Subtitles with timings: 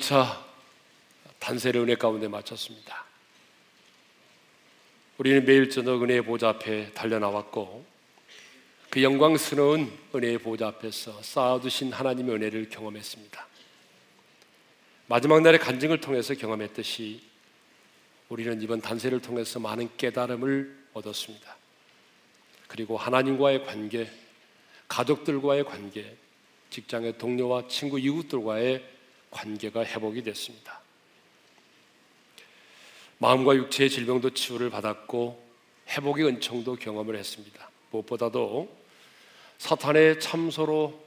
[0.00, 0.42] 6차
[1.38, 3.04] 단세를 은혜 가운데 마쳤습니다.
[5.18, 7.84] 우리는 매일 저녁 은혜의 보좌 앞에 달려나왔고
[8.88, 13.46] 그 영광스러운 은혜의 보좌 앞에서 쌓아두신 하나님의 은혜를 경험했습니다.
[15.06, 17.22] 마지막 날의 간증을 통해서 경험했듯이
[18.28, 21.56] 우리는 이번 단세를 통해서 많은 깨달음을 얻었습니다.
[22.68, 24.10] 그리고 하나님과의 관계,
[24.88, 26.16] 가족들과의 관계,
[26.70, 28.99] 직장의 동료와 친구, 이웃들과의
[29.30, 30.80] 관계가 회복이 됐습니다.
[33.18, 35.50] 마음과 육체의 질병도 치유를 받았고
[35.88, 37.70] 회복의 은총도 경험을 했습니다.
[37.90, 38.76] 무엇보다도
[39.58, 40.98] 사탄의 참소로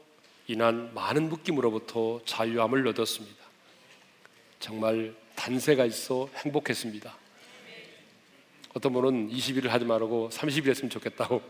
[0.47, 3.43] 인한 많은 묶임으로부터 자유함을 얻었습니다.
[4.59, 7.17] 정말 단세가 있어 행복했습니다.
[8.73, 11.41] 어떤 분은 20일을 하지 말고 30일 했으면 좋겠다고.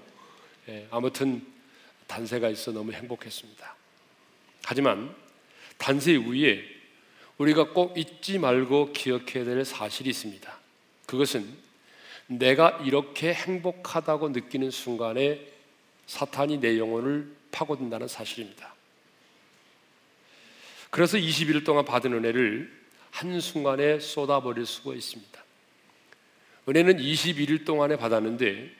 [0.69, 1.45] 예, 아무튼
[2.08, 3.75] 단세가 있어 너무 행복했습니다.
[4.64, 5.14] 하지만
[5.78, 6.64] 단세 이후에
[7.44, 10.59] 우리가 꼭 잊지 말고 기억해야 될 사실이 있습니다.
[11.05, 11.45] 그것은
[12.27, 15.45] 내가 이렇게 행복하다고 느끼는 순간에
[16.05, 18.73] 사탄이 내 영혼을 파고든다는 사실입니다.
[20.89, 22.72] 그래서 21일 동안 받은 은혜를
[23.11, 25.44] 한순간에 쏟아버릴 수가 있습니다.
[26.69, 28.72] 은혜는 21일 동안에 받았는데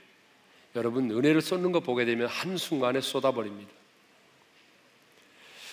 [0.76, 3.72] 여러분 은혜를 쏟는 거 보게 되면 한순간에 쏟아버립니다.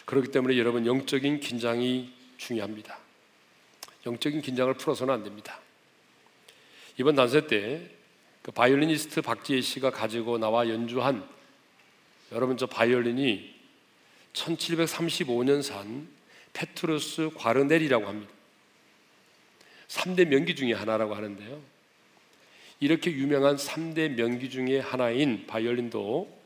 [0.06, 2.98] 그렇기 때문에 여러분 영적인 긴장이 중요합니다.
[4.06, 5.60] 영적인 긴장을 풀어서는 안 됩니다.
[6.96, 8.00] 이번 단세 때
[8.42, 11.28] 그 바이올리니스트 박지혜 씨가 가지고 나와 연주한
[12.32, 13.54] 여러분 저 바이올린이
[14.32, 16.06] 1735년산
[16.52, 18.32] 페트루스 과르네리라고 합니다.
[19.88, 21.60] 3대 명기 중에 하나라고 하는데요.
[22.78, 26.40] 이렇게 유명한 3대 명기 중에 하나인 바이올린도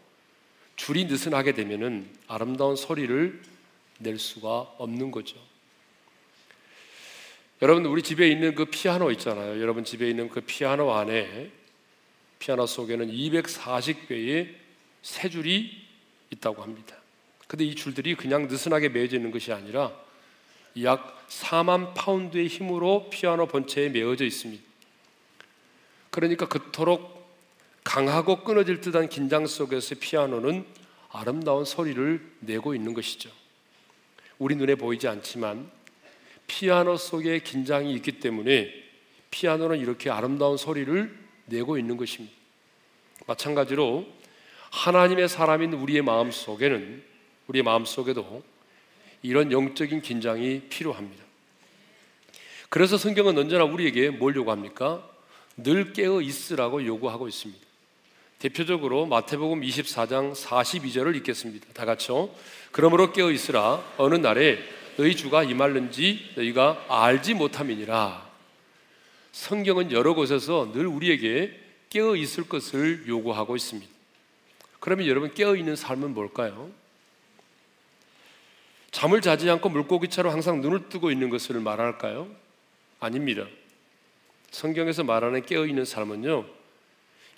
[0.76, 3.40] 줄이 느슨하게 되면은 아름다운 소리를
[4.00, 5.36] 낼 수가 없는 거죠.
[7.62, 9.60] 여러분 우리 집에 있는 그 피아노 있잖아요.
[9.60, 11.50] 여러분 집에 있는 그 피아노 안에
[12.38, 14.54] 피아노 속에는 240개의
[15.03, 15.70] 새 줄이
[16.31, 16.97] 있다고 합니다.
[17.47, 19.93] 근데 이 줄들이 그냥 느슨하게 매어져 있는 것이 아니라
[20.82, 24.62] 약 4만 파운드의 힘으로 피아노 본체에 매어져 있습니다.
[26.10, 27.14] 그러니까 그토록
[27.84, 30.64] 강하고 끊어질 듯한 긴장 속에서 피아노는
[31.10, 33.31] 아름다운 소리를 내고 있는 것이죠.
[34.38, 35.70] 우리 눈에 보이지 않지만
[36.47, 38.72] 피아노 속에 긴장이 있기 때문에
[39.31, 41.16] 피아노는 이렇게 아름다운 소리를
[41.47, 42.34] 내고 있는 것입니다.
[43.27, 44.06] 마찬가지로
[44.71, 47.03] 하나님의 사람인 우리의 마음 속에는
[47.49, 48.43] 우리의 마음 속에도
[49.22, 51.25] 이런 영적인 긴장이 필요합니다.
[52.69, 55.09] 그래서 성경은 언제나 우리에게 뭘 요구합니까?
[55.56, 57.65] 늘 깨어 있으라고 요구하고 있습니다.
[58.38, 61.66] 대표적으로 마태복음 24장 42절을 읽겠습니다.
[61.72, 62.31] 다 같이요.
[62.72, 64.59] 그러므로 깨어 있으라 어느 날에
[64.97, 68.25] 너희 주가 임할는지 너희가 알지 못함이니라.
[69.32, 71.60] 성경은 여러 곳에서 늘 우리에게
[71.91, 73.93] 깨어 있을 것을 요구하고 있습니다.
[74.78, 76.71] 그러면 여러분 깨어 있는 삶은 뭘까요?
[78.91, 82.28] 잠을 자지 않고 물고기처럼 항상 눈을 뜨고 있는 것을 말할까요?
[83.00, 83.47] 아닙니다.
[84.53, 86.47] 성경에서 말하는 깨어 있는 삶은요,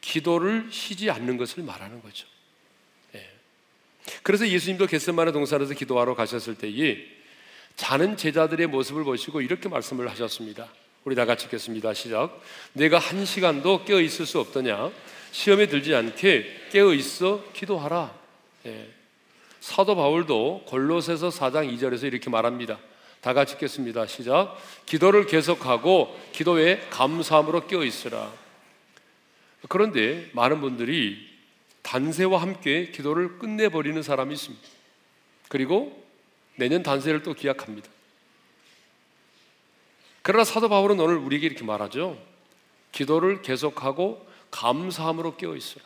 [0.03, 2.27] 기도를 쉬지 않는 것을 말하는 거죠.
[3.15, 3.27] 예.
[4.23, 7.16] 그래서 예수님도 겟세마네 동산에서 기도하러 가셨을 때에
[7.77, 10.69] 자는 제자들의 모습을 보시고 이렇게 말씀을 하셨습니다.
[11.05, 11.95] 우리 다 같이 읽겠습니다.
[11.95, 12.41] 시작.
[12.73, 14.91] 내가 한 시간도 깨어 있을 수 없더냐?
[15.31, 18.13] 시험에 들지 않게 깨어 있어 기도하라.
[18.67, 18.89] 예.
[19.61, 22.79] 사도 바울도 골로새서 4장 2절에서 이렇게 말합니다.
[23.21, 24.07] 다 같이 읽겠습니다.
[24.07, 24.57] 시작.
[24.87, 28.33] 기도를 계속하고 기도에 감사함으로 깨어 있으라.
[29.69, 31.29] 그런데 많은 분들이
[31.83, 34.65] 단세와 함께 기도를 끝내버리는 사람이 있습니다.
[35.49, 36.06] 그리고
[36.57, 37.89] 내년 단세를 또 기약합니다.
[40.23, 42.19] 그러나 사도 바울은 오늘 우리에게 이렇게 말하죠.
[42.93, 45.85] 기도를 계속하고 감사함으로 깨어 있어라.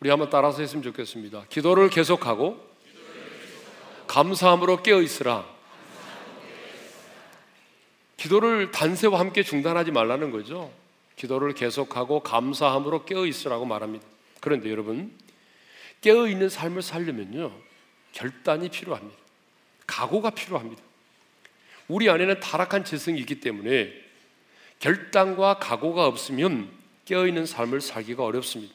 [0.00, 1.44] 우리 한번 따라서 했으면 좋겠습니다.
[1.48, 2.68] 기도를 계속하고
[4.06, 5.46] 감사함으로 깨어 있으라.
[8.16, 10.70] 기도를 단세와 함께 중단하지 말라는 거죠.
[11.16, 14.06] 기도를 계속하고 감사함으로 깨어 있으라고 말합니다.
[14.40, 15.16] 그런데 여러분,
[16.00, 17.52] 깨어 있는 삶을 살려면요,
[18.12, 19.18] 결단이 필요합니다.
[19.90, 20.80] 각오가 필요합니다.
[21.88, 23.92] 우리 안에는 타락한 재성이 있기 때문에
[24.78, 26.70] 결단과 각오가 없으면
[27.06, 28.72] 깨어있는 삶을 살기가 어렵습니다.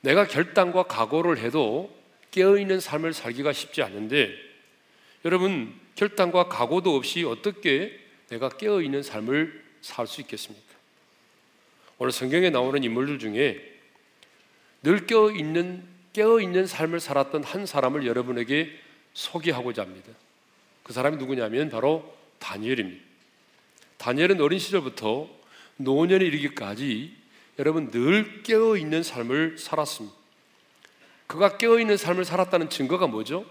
[0.00, 1.96] 내가 결단과 각오를 해도
[2.32, 4.34] 깨어있는 삶을 살기가 쉽지 않은데
[5.24, 7.98] 여러분 결단과 각오도 없이 어떻게
[8.28, 10.66] 내가 깨어있는 삶을 살 수 있겠습니까?
[11.98, 13.60] 오늘 성경에 나오는 인물들 중에
[14.82, 18.85] 늘 깨어있는 깨어있는 삶을 살았던 한 사람을 여러분에게
[19.16, 20.12] 소개하고자 합니다.
[20.82, 23.02] 그 사람이 누구냐면 바로 다니엘입니다.
[23.96, 25.28] 다니엘은 어린 시절부터
[25.78, 27.16] 노년에 이르기까지
[27.58, 30.14] 여러분 늘 깨어 있는 삶을 살았습니다.
[31.26, 33.46] 그가 깨어 있는 삶을 살았다는 증거가 뭐죠?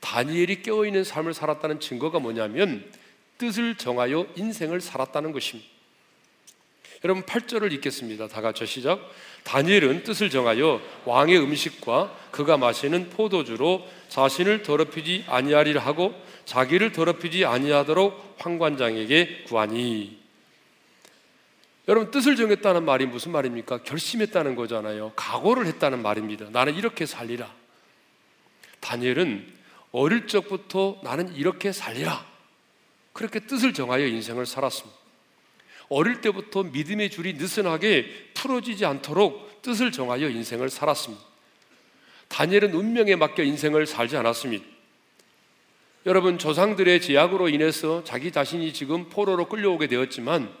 [0.00, 2.88] 다니엘이 깨어 있는 삶을 살았다는 증거가 뭐냐면
[3.38, 5.68] 뜻을 정하여 인생을 살았다는 것입니다.
[7.04, 8.28] 여러분 8절을 읽겠습니다.
[8.28, 9.00] 다 같이 시작.
[9.44, 16.14] 다니엘은 뜻을 정하여 왕의 음식과 그가 마시는 포도주로 자신을 더럽히지 아니하리라 하고
[16.44, 20.24] 자기를 더럽히지 아니하도록 황관장에게 구하니
[21.86, 23.82] 여러분 뜻을 정했다는 말이 무슨 말입니까?
[23.82, 25.12] 결심했다는 거잖아요.
[25.16, 26.46] 각오를 했다는 말입니다.
[26.50, 27.52] 나는 이렇게 살리라.
[28.80, 29.52] 다니엘은
[29.92, 32.24] 어릴 적부터 나는 이렇게 살리라.
[33.12, 35.03] 그렇게 뜻을 정하여 인생을 살았습니다.
[35.94, 41.24] 어릴 때부터 믿음의 줄이 느슨하게 풀어지지 않도록 뜻을 정하여 인생을 살았습니다.
[42.26, 44.64] 다니엘은 운명에 맡겨 인생을 살지 않았습니다.
[46.06, 50.52] 여러분 조상들의 제약으로 인해서 자기 자신이 지금 포로로 끌려오게 되었지만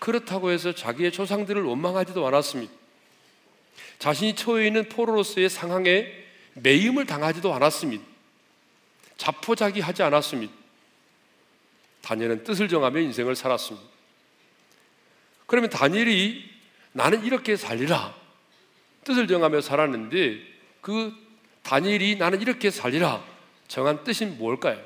[0.00, 2.72] 그렇다고 해서 자기의 조상들을 원망하지도 않았습니다.
[4.00, 6.12] 자신이 처해 있는 포로로서의 상황에
[6.54, 8.04] 매임을 당하지도 않았습니다.
[9.16, 10.52] 자포자기하지 않았습니다.
[12.02, 13.95] 다니엘은 뜻을 정하며 인생을 살았습니다.
[15.46, 16.44] 그러면 다니엘이
[16.92, 18.14] 나는 이렇게 살리라
[19.04, 20.40] 뜻을 정하며 살았는데
[20.80, 21.12] 그
[21.62, 23.24] 다니엘이 나는 이렇게 살리라
[23.68, 24.80] 정한 뜻이 뭘까요?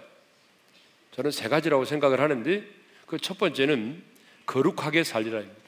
[1.12, 4.02] 저는 세 가지라고 생각을 하는데 그 첫 번째는
[4.46, 5.60] 거룩하게 살리라입니다.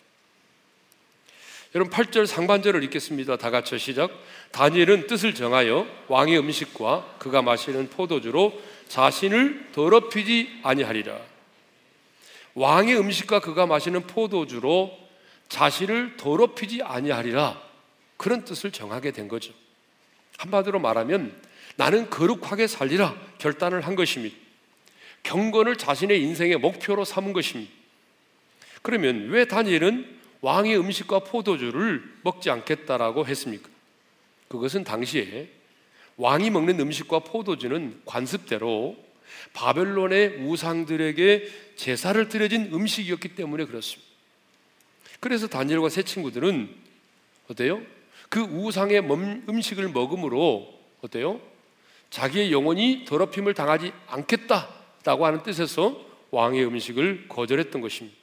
[1.75, 3.37] 여러분 8절 상반절을 읽겠습니다.
[3.37, 4.11] 다 같이 시작.
[4.51, 11.19] 다니엘은 뜻을 정하여 왕의 음식과 그가 마시는 포도주로 자신을 더럽히지 아니하리라.
[12.55, 14.97] 왕의 음식과 그가 마시는 포도주로
[15.49, 17.61] 자신을 더럽히지 아니하리라.
[18.17, 19.53] 그런 뜻을 정하게 된 거죠.
[20.39, 21.35] 한마디로 말하면
[21.77, 24.37] 나는 거룩하게 살리라 결단을 한 것입니다.
[25.23, 27.73] 경건을 자신의 인생의 목표로 삼은 것입니다.
[28.83, 33.69] 그러면 왜 다니엘은 왕의 음식과 포도주를 먹지 않겠다라고 했습니까?
[34.49, 35.49] 그것은 당시에
[36.17, 38.97] 왕이 먹는 음식과 포도주는 관습대로
[39.53, 44.11] 바벨론의 우상들에게 제사를 드려진 음식이었기 때문에 그렇습니다.
[45.21, 46.75] 그래서 다니엘과 세 친구들은
[47.49, 47.83] 어때요?
[48.29, 51.41] 그 우상의 음식을 먹음으로 어때요?
[52.11, 58.17] 자기의 영혼이 더럽힘을 당하지 않겠다라고 하는 뜻에서 왕의 음식을 거절했던 것입니다.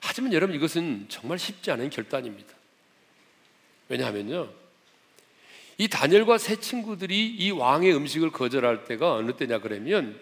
[0.00, 2.54] 하지만 여러분 이것은 정말 쉽지 않은 결단입니다.
[3.88, 4.48] 왜냐하면요.
[5.78, 10.18] 이 다니엘과 세 친구들이 이 왕의 음식을 거절할 때가 어느 때냐 그러면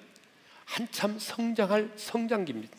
[0.65, 2.77] 한참 성장할 성장기입니다.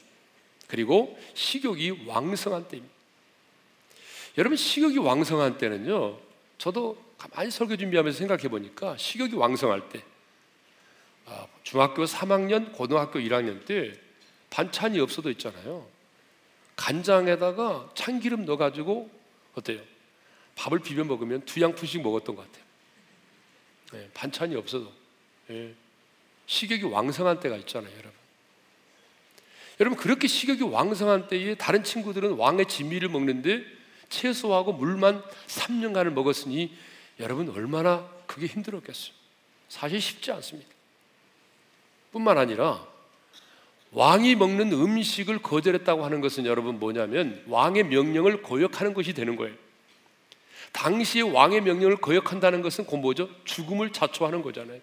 [0.68, 2.94] 그리고 식욕이 왕성한 때입니다.
[4.38, 6.20] 여러분 식욕이 왕성한 때는요.
[6.58, 10.04] 저도 가만히 설교 준비하면서 생각해 보니까 식욕이 왕성할 때
[11.28, 13.94] 아, 중학교 3학년, 고등학교 1학년 때
[14.50, 15.88] 반찬이 없어도 있잖아요.
[16.76, 19.10] 간장에다가 참기름 넣어가지고
[19.56, 19.82] 어때요?
[20.56, 22.65] 밥을 비벼 먹으면 두 양푼씩 먹었던 것 같아요.
[23.96, 24.92] 네, 반찬이 없어도
[25.48, 25.74] 네.
[26.48, 28.12] 식욕이 왕성한 때가 있잖아요, 여러분.
[29.80, 33.64] 여러분 그렇게 식욕이 왕성한 때에 다른 친구들은 왕의 진미를 먹는데
[34.10, 36.76] 채소하고 물만 3년간을 먹었으니
[37.20, 39.14] 여러분 얼마나 그게 힘들었겠어요.
[39.70, 40.70] 사실 쉽지 않습니다.
[42.12, 42.86] 뿐만 아니라
[43.92, 49.56] 왕이 먹는 음식을 거절했다고 하는 것은 여러분 뭐냐면 왕의 명령을 거역하는 것이 되는 거예요.
[50.76, 53.30] 당시에 왕의 명령을 거역한다는 것은 곧 뭐죠?
[53.46, 54.82] 죽음을 자초하는 거잖아요.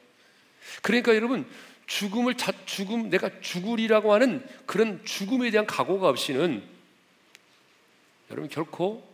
[0.80, 1.46] 그러니까 여러분
[1.86, 6.66] 죽음을 자, 죽음 내가 죽으리라고 하는 그런 죽음에 대한 각오가 없이는
[8.30, 9.06] 여러분 결코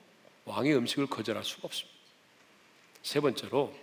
[0.44, 1.98] 왕의 음식을 거절할 수가 없습니다.
[3.02, 3.74] 세 번째로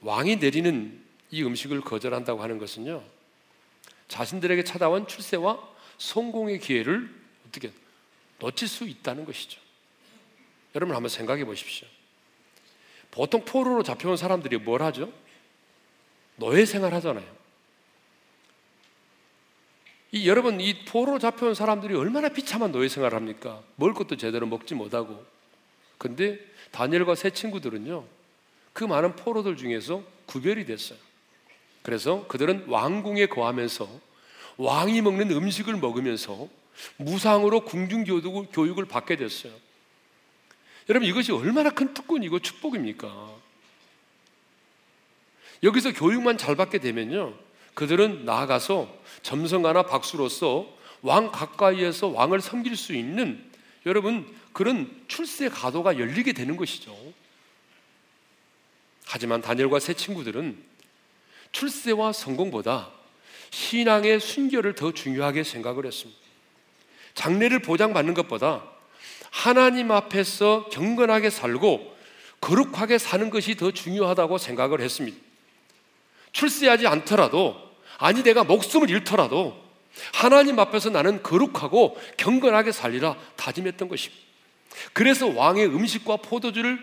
[0.00, 3.04] 왕이 내리는 이 음식을 거절한다고 하는 것은요.
[4.08, 5.60] 자신들에게 찾아온 출세와
[5.98, 7.08] 성공의 기회를
[7.46, 7.70] 어떻게
[8.40, 9.69] 놓칠 수 있다는 것이죠.
[10.74, 11.86] 여러분 한번 생각해 보십시오.
[13.10, 15.12] 보통 포로로 잡혀온 사람들이 뭘 하죠?
[16.36, 17.40] 노예 생활 하잖아요.
[20.12, 23.62] 이 여러분 이 포로로 잡혀온 사람들이 얼마나 비참한 노예 생활을 합니까?
[23.76, 25.24] 먹을 것도 제대로 먹지 못하고.
[25.98, 26.38] 근데
[26.72, 28.04] 다니엘과 세 친구들은요.
[28.72, 30.98] 그 많은 포로들 중에서 구별이 됐어요.
[31.82, 33.88] 그래서 그들은 왕궁에 거하면서
[34.56, 36.48] 왕이 먹는 음식을 먹으면서
[36.96, 39.52] 무상으로 궁중 교육을 받게 됐어요.
[40.90, 43.30] 여러분 이것이 얼마나 큰 특권이고 축복입니까?
[45.62, 47.32] 여기서 교육만 잘 받게 되면요.
[47.74, 48.92] 그들은 나아가서
[49.22, 50.66] 점성가나 박수로서
[51.02, 53.48] 왕 가까이에서 왕을 섬길 수 있는
[53.86, 56.92] 여러분 그런 출세 가도가 열리게 되는 것이죠.
[59.06, 60.60] 하지만 다니엘과 세 친구들은
[61.52, 62.90] 출세와 성공보다
[63.50, 66.20] 신앙의 순결을 더 중요하게 생각을 했습니다.
[67.14, 68.79] 장래를 보장받는 것보다
[69.30, 71.96] 하나님 앞에서 경건하게 살고
[72.40, 75.16] 거룩하게 사는 것이 더 중요하다고 생각을 했습니다.
[76.32, 77.56] 출세하지 않더라도,
[77.98, 79.62] 아니 내가 목숨을 잃더라도
[80.14, 84.22] 하나님 앞에서 나는 거룩하고 경건하게 살리라 다짐했던 것입니다.
[84.92, 86.78] 그래서 왕의 음식과 포도주를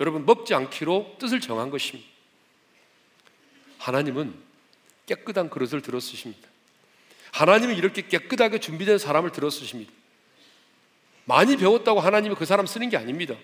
[0.00, 2.08] 여러분 먹지 않기로 뜻을 정한 것입니다.
[3.78, 4.34] 하나님은
[5.06, 6.48] 깨끗한 그릇을 들어 쓰십니다.
[7.32, 9.92] 하나님은 이렇게 깨끗하게 준비된 사람을 들어 쓰십니다.
[11.30, 13.36] 많이 배웠다고 하나님이 그 사람 쓰는 게 아닙니다.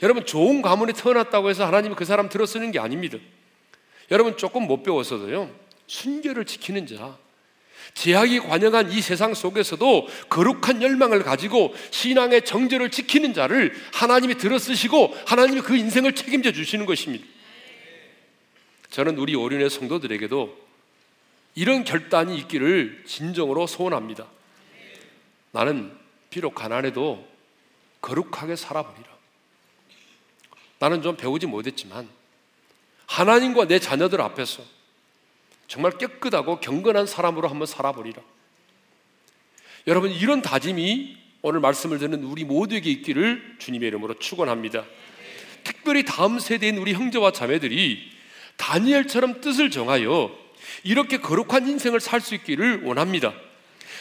[0.00, 3.18] 여러분 좋은 가문에 태어났다고 해서 하나님이 그 사람 들어 쓰는 게 아닙니다.
[4.12, 5.50] 여러분 조금 못 배웠어도요.
[5.88, 7.18] 순결을 지키는 자,
[7.94, 15.62] 제약이 관영한 이 세상 속에서도 거룩한 열망을 가지고 신앙의 정절을 지키는 자를 하나님이 들어쓰시고 하나님이
[15.62, 17.26] 그 인생을 책임져 주시는 것입니다.
[18.90, 20.56] 저는 우리 오륜의 성도들에게도
[21.56, 24.26] 이런 결단이 있기를 진정으로 소원합니다.
[25.50, 25.99] 나는
[26.30, 27.28] 비록 가난해도
[28.00, 29.08] 거룩하게 살아보리라.
[30.78, 32.08] 나는 좀 배우지 못했지만
[33.06, 34.62] 하나님과 내 자녀들 앞에서
[35.66, 38.22] 정말 깨끗하고 경건한 사람으로 한번 살아보리라.
[39.86, 44.84] 여러분 이런 다짐이 오늘 말씀을 듣는 우리 모두에게 있기를 주님의 이름으로 축원합니다.
[45.64, 48.10] 특별히 다음 세대인 우리 형제와 자매들이
[48.56, 50.36] 다니엘처럼 뜻을 정하여
[50.84, 53.34] 이렇게 거룩한 인생을 살 수 있기를 원합니다.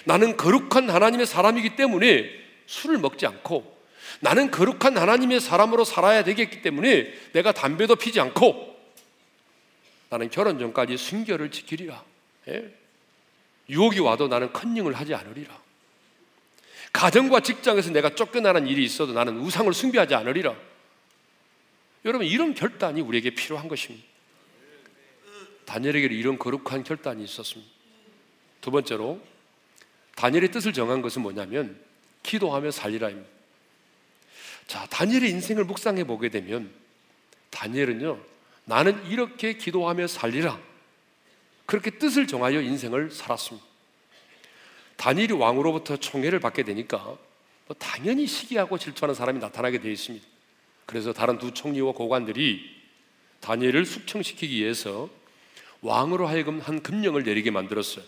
[0.06, 2.30] 나는 거룩한 하나님의 사람이기 때문에
[2.66, 3.80] 술을 먹지 않고
[4.22, 8.70] 나는 거룩한 하나님의 사람으로 살아야 되겠기 때문에 내가 담배도 피지 않고
[10.10, 12.04] 나는 결혼 전까지 순결을 지키리라.
[12.48, 12.74] 예?
[13.70, 15.58] 유혹이 와도 나는 컨닝을 하지 않으리라.
[16.92, 20.56] 가정과 직장에서 내가 쫓겨나는 일이 있어도 나는 우상을 숭배하지 않으리라.
[22.06, 24.08] 여러분 이런 결단이 우리에게 필요한 것입니다.
[25.66, 27.72] 다니엘에게 이런 거룩한 결단이 있었습니다.
[28.62, 29.22] 두 번째로
[30.20, 31.80] 다니엘의 뜻을 정한 것은 뭐냐면
[32.24, 33.30] 기도하며 살리라입니다.
[34.68, 36.70] 자, 다니엘의 인생을 묵상해 보게 되면
[37.52, 38.20] 다니엘은요
[38.66, 40.60] 나는 이렇게 기도하며 살리라.
[41.66, 43.66] 그렇게 뜻을 정하여 인생을 살았습니다.
[44.98, 50.26] 다니엘이 왕으로부터 총애를 받게 되니까 뭐 당연히 시기하고 질투하는 사람이 나타나게 되어 있습니다.
[50.86, 52.78] 그래서 다른 두 총리와 고관들이
[53.40, 55.10] 다니엘을 숙청시키기 위해서
[55.82, 58.04] 왕으로 하여금 한 금령을 내리게 만들었어요.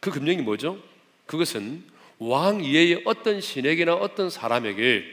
[0.00, 0.82] 그 금령이 뭐죠?
[1.26, 1.84] 그것은
[2.18, 5.04] 왕 이외의 어떤 신에게나 어떤 사람에게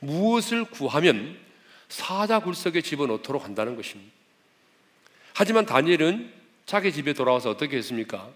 [0.00, 1.36] 무엇을 구하면
[1.88, 4.12] 사자 굴석에 집어넣도록 한다는 것입니다.
[5.34, 6.32] 하지만 다니엘은
[6.66, 8.28] 자기 집에 돌아와서 어떻게 했습니까?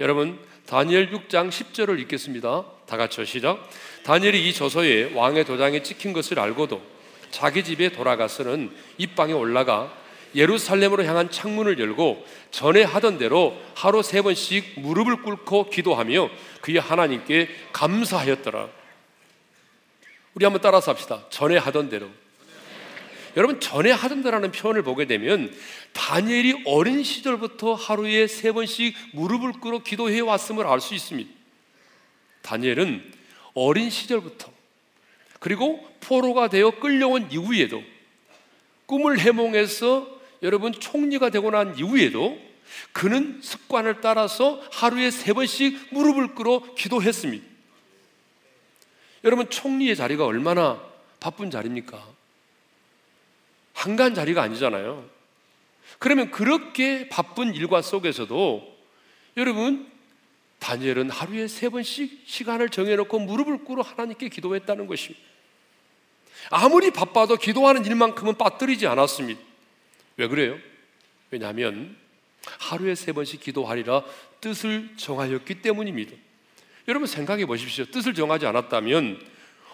[0.00, 2.64] 여러분, 다니엘 6장 10절을 읽겠습니다.
[2.86, 3.68] 다 같이 시작.
[4.04, 6.82] 다니엘이 이 저서에 왕의 도장에 찍힌 것을 알고도
[7.30, 9.92] 자기 집에 돌아가서는 입방에 올라가
[10.34, 16.30] 예루살렘으로 향한 창문을 열고 전에 하던 대로 하루 세 번씩 무릎을 꿇고 기도하며
[16.62, 18.70] 그의 하나님께 감사하였더라.
[20.34, 21.26] 우리 한번 따라서 합시다.
[21.28, 22.08] 전에 하던 대로.
[23.36, 25.54] 여러분 전에 하던 데라는 표현을 보게 되면
[25.92, 31.30] 다니엘이 어린 시절부터 하루에 세 번씩 무릎을 꿇어 기도해 왔음을 알 수 있습니다.
[32.42, 33.12] 다니엘은
[33.54, 34.50] 어린 시절부터
[35.40, 37.82] 그리고 포로가 되어 끌려온 이후에도
[38.86, 42.38] 꿈을 해몽해서 여러분 총리가 되고 난 이후에도
[42.92, 47.44] 그는 습관을 따라서 하루에 세 번씩 무릎을 꿇어 기도했습니다.
[49.24, 50.82] 여러분 총리의 자리가 얼마나
[51.20, 52.04] 바쁜 자리입니까?
[53.74, 55.08] 한간 자리가 아니잖아요.
[55.98, 58.76] 그러면 그렇게 바쁜 일과 속에서도
[59.36, 59.90] 여러분
[60.58, 65.24] 다니엘은 하루에 세 번씩 시간을 정해놓고 무릎을 꿇어 하나님께 기도했다는 것입니다.
[66.50, 69.40] 아무리 바빠도 기도하는 일만큼은 빠뜨리지 않았습니다.
[70.16, 70.58] 왜 그래요?
[71.30, 71.96] 왜냐하면
[72.58, 74.02] 하루에 세 번씩 기도하리라
[74.40, 76.12] 뜻을 정하였기 때문입니다.
[76.88, 77.84] 여러분 생각해 보십시오.
[77.86, 79.20] 뜻을 정하지 않았다면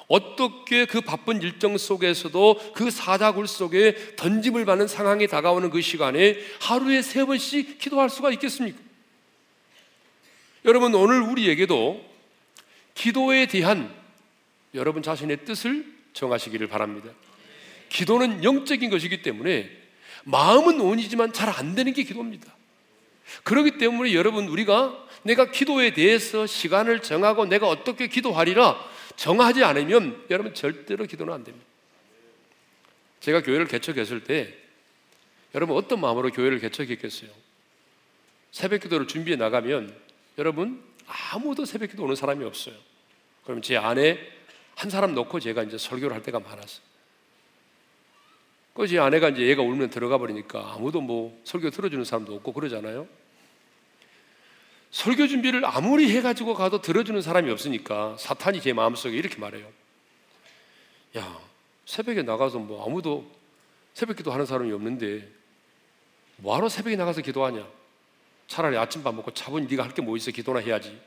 [0.08, 7.02] 어떻게 그 바쁜 일정 속에서도 그 사자굴 속에 던짐을 받는 상황이 다가오는 그 시간에 하루에
[7.02, 8.78] 세 번씩 기도할 수가 있겠습니까?
[10.64, 12.04] 여러분, 오늘 우리에게도
[12.94, 13.94] 기도에 대한
[14.74, 17.10] 여러분 자신의 뜻을 정하시기를 바랍니다.
[17.90, 19.70] 기도는 영적인 것이기 때문에
[20.24, 22.57] 마음은 온이지만 잘 안 되는 게 기도입니다.
[23.44, 28.78] 그렇기 때문에 여러분 우리가 내가 기도에 대해서 시간을 정하고 내가 어떻게 기도하리라
[29.16, 31.66] 정하지 않으면 여러분 절대로 기도는 안 됩니다.
[33.20, 34.54] 제가 교회를 개척했을 때
[35.54, 37.30] 여러분 어떤 마음으로 교회를 개척했겠어요?
[38.52, 39.94] 새벽 기도를 준비해 나가면
[40.38, 42.74] 여러분 아무도 새벽 기도 오는 사람이 없어요.
[43.44, 44.18] 그럼 제 안에
[44.76, 46.86] 한 사람 놓고 제가 이제 설교를 할 때가 많았어요.
[48.74, 53.08] 그지 아내가 이제 얘가 울면 들어가 버리니까 아무도 뭐 설교 들어주는 사람도 없고 그러잖아요.
[54.90, 59.70] 설교 준비를 아무리 해가지고 가도 들어주는 사람이 없으니까 사탄이 제 마음속에 이렇게 말해요.
[61.16, 61.40] 야,
[61.86, 63.30] 새벽에 나가서 뭐 아무도
[63.94, 65.28] 새벽 기도 하는 사람이 없는데
[66.36, 67.66] 뭐하러 새벽에 나가서 기도하냐?
[68.46, 70.98] 차라리 아침밥 먹고 차분히 네가 할 게 뭐 있어 기도나 해야지.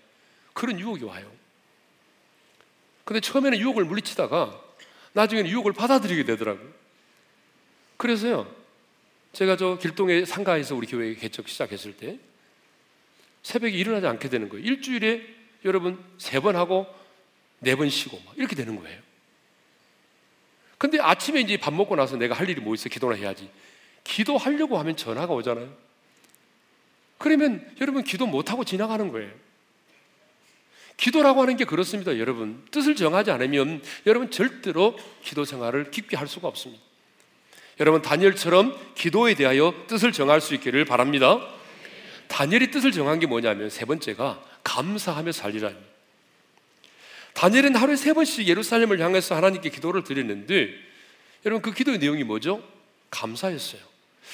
[0.53, 1.31] 그런 유혹이 와요.
[3.03, 4.61] 근데 처음에는 유혹을 물리치다가
[5.13, 6.69] 나중에는 유혹을 받아들이게 되더라고요.
[7.97, 8.53] 그래서요,
[9.33, 12.19] 제가 저 길동의 상가에서 우리 교회 개척 시작했을 때
[13.43, 14.65] 새벽에 일어나지 않게 되는 거예요.
[14.65, 15.21] 일주일에
[15.65, 16.87] 여러분 세 번 하고
[17.59, 18.99] 네 번 쉬고 막 이렇게 되는 거예요.
[20.77, 22.89] 근데 아침에 이제 밥 먹고 나서 내가 할 일이 뭐 있어?
[22.89, 23.49] 기도나 해야지.
[24.03, 25.71] 기도하려고 하면 전화가 오잖아요.
[27.19, 29.31] 그러면 여러분 기도 못하고 지나가는 거예요.
[30.97, 32.65] 기도라고 하는 게 그렇습니다, 여러분.
[32.71, 36.83] 뜻을 정하지 않으면 여러분 절대로 기도 생활을 깊게 할 수가 없습니다.
[37.79, 41.39] 여러분, 다니엘처럼 기도에 대하여 뜻을 정할 수 있기를 바랍니다.
[42.31, 45.71] 다니엘이 뜻을 정한 게 뭐냐면 세 번째가 감사하며 살리라.
[47.33, 50.69] 다니엘은 하루에 세 번씩 예루살렘을 향해서 하나님께 기도를 드렸는데
[51.45, 52.63] 여러분 그 기도의 내용이 뭐죠?
[53.09, 53.81] 감사였어요.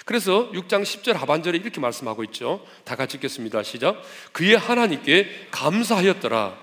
[0.06, 2.64] 그래서 6장 10절 하반절에 이렇게 말씀하고 있죠.
[2.84, 3.64] 다 같이 읽겠습니다.
[3.64, 4.00] 시작.
[4.32, 6.56] 그의 하나님께 감사하였더라.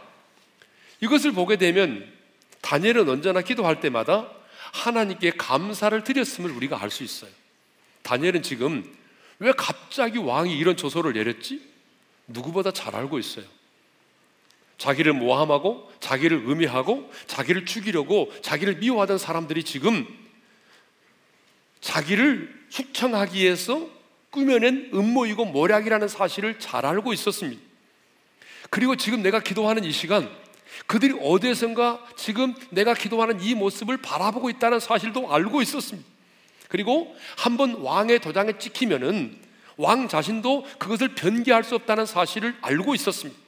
[1.01, 2.13] 이것을 보게 되면
[2.61, 4.31] 다니엘은 언제나 기도할 때마다
[4.73, 7.31] 하나님께 감사를 드렸음을 우리가 알 수 있어요.
[8.03, 8.85] 다니엘은 지금
[9.39, 11.61] 왜 갑자기 왕이 이런 조서를 내렸지?
[12.27, 13.45] 누구보다 잘 알고 있어요.
[14.79, 20.07] 자기를 모함하고 자기를 음해하고 자기를 죽이려고 자기를 미워하던 사람들이 지금
[21.81, 23.89] 자기를 숙청하기 위해서
[24.31, 27.63] 꾸며낸 음모이고 모략이라는 사실을 잘 알고 있었습니다.
[28.71, 30.29] 그리고 지금 내가 기도하는 이 시간,
[30.87, 36.14] 그들이 어디에선가 지금 내가 기도하는 이 모습을 바라보고 있다는 사실도 알고 있었습니다.
[36.75, 39.39] 그리고 한 번 왕의 도장에 찍히면은
[39.77, 43.41] 왕 자신도 그것을 변개할 수 없다는 사실을 알고 있었습니다.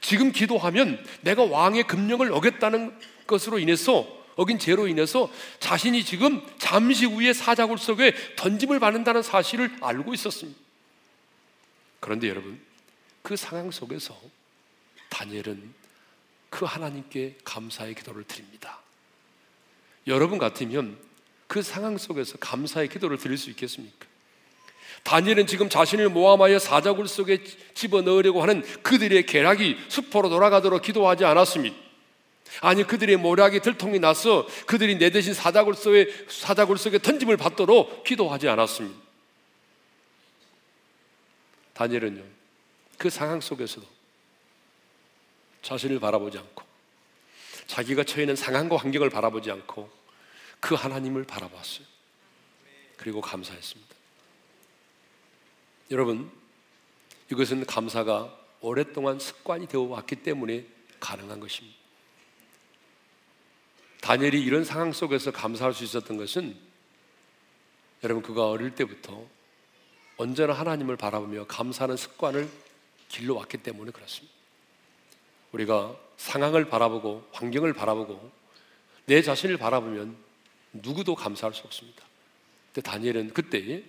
[0.00, 7.32] 지금 기도하면 내가 왕의 금령을 어겼다는 것으로 인해서 어긴 죄로 인해서 자신이 지금 잠시 후에
[7.32, 10.56] 사자굴 속에 던짐을 받는다는 사실을 알고 있었습니다.
[11.98, 12.60] 그런데 여러분,
[13.22, 14.16] 그 상황 속에서
[15.08, 15.74] 다니엘은
[16.48, 18.78] 그 하나님께 감사의 기도를 드립니다.
[20.06, 21.09] 여러분 같으면
[21.50, 24.06] 그 상황 속에서 감사의 기도를 드릴 수 있겠습니까?
[25.02, 27.42] 다니엘은 지금 자신을 모함하여 사자굴 속에
[27.74, 31.74] 집어넣으려고 하는 그들의 계략이 수포로 돌아가도록 기도하지 않았습니다.
[32.60, 38.48] 아니 그들의 모략이 들통이 나서 그들이 내 대신 사자굴 속에 사자굴 속에 던짐을 받도록 기도하지
[38.48, 38.96] 않았습니다.
[41.72, 42.22] 다니엘은요
[42.96, 43.84] 그 상황 속에서도
[45.62, 46.62] 자신을 바라보지 않고
[47.66, 49.99] 자기가 처해 있는 상황과 환경을 바라보지 않고
[50.60, 51.86] 그 하나님을 바라봤어요.
[52.96, 53.94] 그리고 감사했습니다.
[55.90, 56.30] 여러분
[57.30, 60.66] 이것은 감사가 오랫동안 습관이 되어 왔기 때문에
[61.00, 61.78] 가능한 것입니다.
[64.02, 66.56] 다니엘이 이런 상황 속에서 감사할 수 있었던 것은
[68.02, 69.26] 여러분 그가 어릴 때부터
[70.16, 72.48] 언제나 하나님을 바라보며 감사하는 습관을
[73.08, 74.34] 길러왔기 때문에 그렇습니다.
[75.52, 78.30] 우리가 상황을 바라보고 환경을 바라보고
[79.06, 80.16] 내 자신을 바라보면
[80.72, 82.04] 누구도 감사할 수 없습니다.
[82.72, 83.82] 근데 다니엘은 그때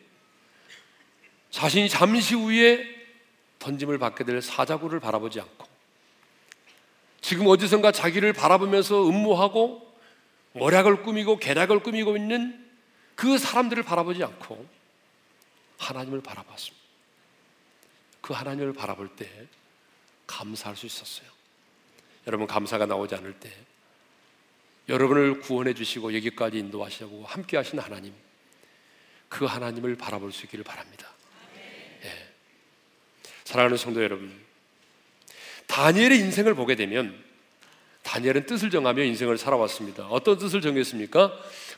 [1.51, 3.01] 자신이 잠시 후에
[3.59, 5.67] 던짐을 받게 될 사자구를 바라보지 않고
[7.21, 9.91] 지금 어디선가 자기를 바라보면서 음모하고
[10.53, 12.69] 모략을 꾸미고 계략을 꾸미고 있는
[13.15, 14.65] 그 사람들을 바라보지 않고
[15.77, 16.81] 하나님을 바라봤습니다.
[18.21, 19.29] 그 하나님을 바라볼 때
[20.27, 21.29] 감사할 수 있었어요.
[22.27, 23.51] 여러분 감사가 나오지 않을 때
[24.89, 28.13] 여러분을 구원해 주시고 여기까지 인도하시고 함께 하신 하나님
[29.29, 31.09] 그 하나님을 바라볼 수 있기를 바랍니다.
[32.03, 32.11] 예.
[33.45, 34.31] 사랑하는 성도 여러분
[35.67, 37.17] 다니엘의 인생을 보게 되면
[38.03, 40.07] 다니엘은 뜻을 정하며 인생을 살아왔습니다.
[40.07, 41.31] 어떤 뜻을 정했습니까?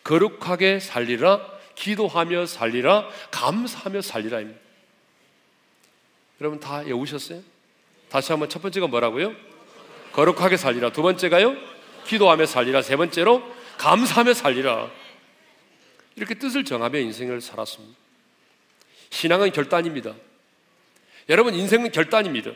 [0.03, 4.59] 거룩하게 살리라, 기도하며 살리라, 감사하며 살리라입니다.
[6.41, 7.41] 여러분 다 외우셨어요?
[8.09, 9.33] 다시 한번 첫 번째가 뭐라고요?
[10.13, 10.91] 거룩하게 살리라.
[10.91, 11.55] 두 번째가요?
[12.03, 12.81] 기도하며 살리라.
[12.81, 13.43] 세 번째로
[13.77, 14.89] 감사하며 살리라.
[16.15, 17.97] 이렇게 뜻을 정하며 인생을 살았습니다.
[19.09, 20.13] 신앙은 결단입니다.
[21.29, 22.51] 여러분 인생은 결단입니다.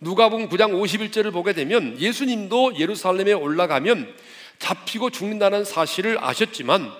[0.00, 4.14] 누가복음 9장 51절을 보게 되면 예수님도 예루살렘에 올라가면
[4.58, 6.92] 잡히고 죽는다는 사실을 아셨지만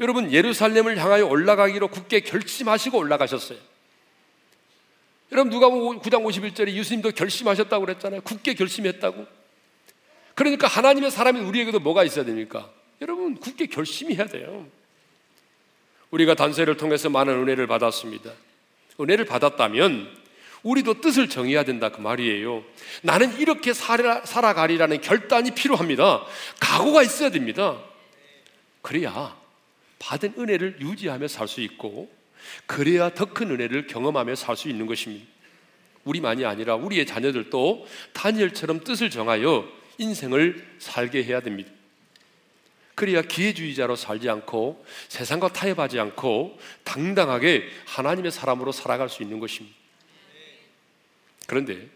[0.00, 3.58] 여러분 예루살렘을 향하여 올라가기로 굳게 결심하시고 올라가셨어요.
[5.32, 8.22] 여러분 누가복음 9장 51절에 예수님도 결심하셨다고 그랬잖아요.
[8.22, 9.39] 굳게 결심했다고.
[10.40, 12.70] 그러니까 하나님의 사람인 우리에게도 뭐가 있어야 됩니까?
[13.02, 14.66] 여러분 굳게 결심해야 돼요.
[16.10, 18.32] 우리가 단세를 통해서 많은 은혜를 받았습니다.
[18.98, 20.08] 은혜를 받았다면
[20.62, 22.64] 우리도 뜻을 정해야 된다 그 말이에요.
[23.02, 26.24] 나는 이렇게 살아, 살아가리라는 결단이 필요합니다.
[26.58, 27.78] 각오가 있어야 됩니다.
[28.80, 29.36] 그래야
[29.98, 32.10] 받은 은혜를 유지하며 살 수 있고
[32.64, 35.26] 그래야 더 큰 은혜를 경험하며 살 수 있는 것입니다.
[36.04, 41.70] 우리만이 아니라 우리의 자녀들도 다니엘처럼 뜻을 정하여 인생을 살게 해야 됩니다.
[42.94, 49.76] 그래야 기회주의자로 살지 않고 세상과 타협하지 않고 당당하게 하나님의 사람으로 살아갈 수 있는 것입니다.
[51.46, 51.88] 그런데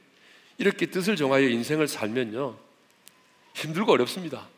[0.59, 2.59] 이렇게 뜻을 정하여 인생을 살면요
[3.55, 4.49] 힘들고 어렵습니다.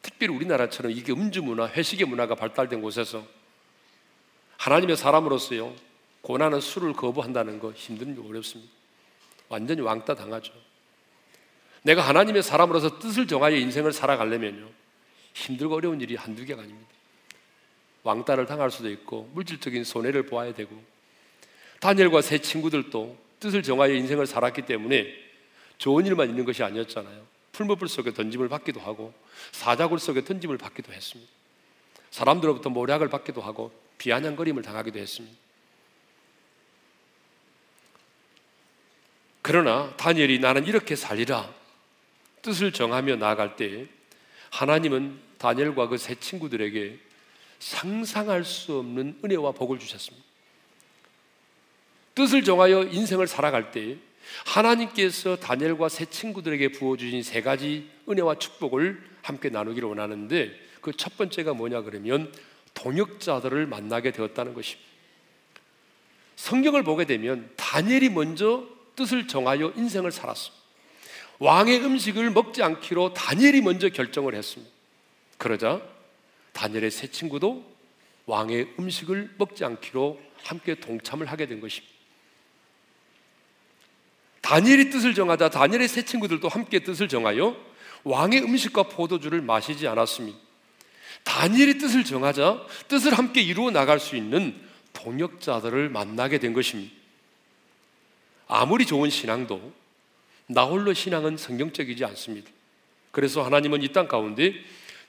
[0.00, 3.26] 특별히 우리나라처럼 이게 음주 문화, 회식의 문화가 발달된 곳에서
[4.56, 5.74] 하나님의 사람으로서요
[6.22, 8.72] 고난은 술을 거부한다는 거 힘든 어렵습니다.
[9.48, 10.52] 완전히 왕따 당하죠.
[11.82, 14.68] 내가 하나님의 사람으로서 뜻을 정하여 인생을 살아가려면요
[15.34, 16.88] 힘들고 어려운 일이 한두 개가 아닙니다.
[18.04, 20.82] 왕따를 당할 수도 있고 물질적인 손해를 보아야 되고
[21.80, 25.06] 다니엘과 세 친구들도 뜻을 정하여 인생을 살았기 때문에
[25.78, 27.26] 좋은 일만 있는 것이 아니었잖아요.
[27.52, 29.12] 풀무불 속에 던짐을 받기도 하고
[29.50, 31.30] 사자굴 속에 던짐을 받기도 했습니다.
[32.10, 35.36] 사람들로부터 모략을 받기도 하고 비아냥거림을 당하기도 했습니다.
[39.42, 41.52] 그러나 다니엘이 나는 이렇게 살리라
[42.42, 43.86] 뜻을 정하며 나아갈 때
[44.50, 46.98] 하나님은 다니엘과 그 세 친구들에게
[47.58, 50.24] 상상할 수 없는 은혜와 복을 주셨습니다.
[52.14, 53.96] 뜻을 정하여 인생을 살아갈 때
[54.46, 61.54] 하나님께서 다니엘과 세 친구들에게 부어주신 세 가지 은혜와 축복을 함께 나누기를 원하는데 그 첫 번째가
[61.54, 62.32] 뭐냐 그러면
[62.74, 64.90] 동역자들을 만나게 되었다는 것입니다.
[66.36, 70.61] 성경을 보게 되면 다니엘이 먼저 뜻을 정하여 인생을 살았습니다.
[71.42, 74.72] 왕의 음식을 먹지 않기로 다니엘이 먼저 결정을 했습니다.
[75.38, 75.82] 그러자
[76.52, 77.64] 다니엘의 세 친구도
[78.26, 81.92] 왕의 음식을 먹지 않기로 함께 동참을 하게 된 것입니다.
[84.40, 87.56] 다니엘이 뜻을 정하자 다니엘의 세 친구들도 함께 뜻을 정하여
[88.04, 90.38] 왕의 음식과 포도주를 마시지 않았습니다.
[91.24, 94.54] 다니엘이 뜻을 정하자 뜻을 함께 이루어 나갈 수 있는
[94.92, 96.94] 동역자들을 만나게 된 것입니다.
[98.46, 99.81] 아무리 좋은 신앙도
[100.52, 102.50] 나홀로 신앙은 성경적이지 않습니다.
[103.10, 104.54] 그래서 하나님은 이 땅 가운데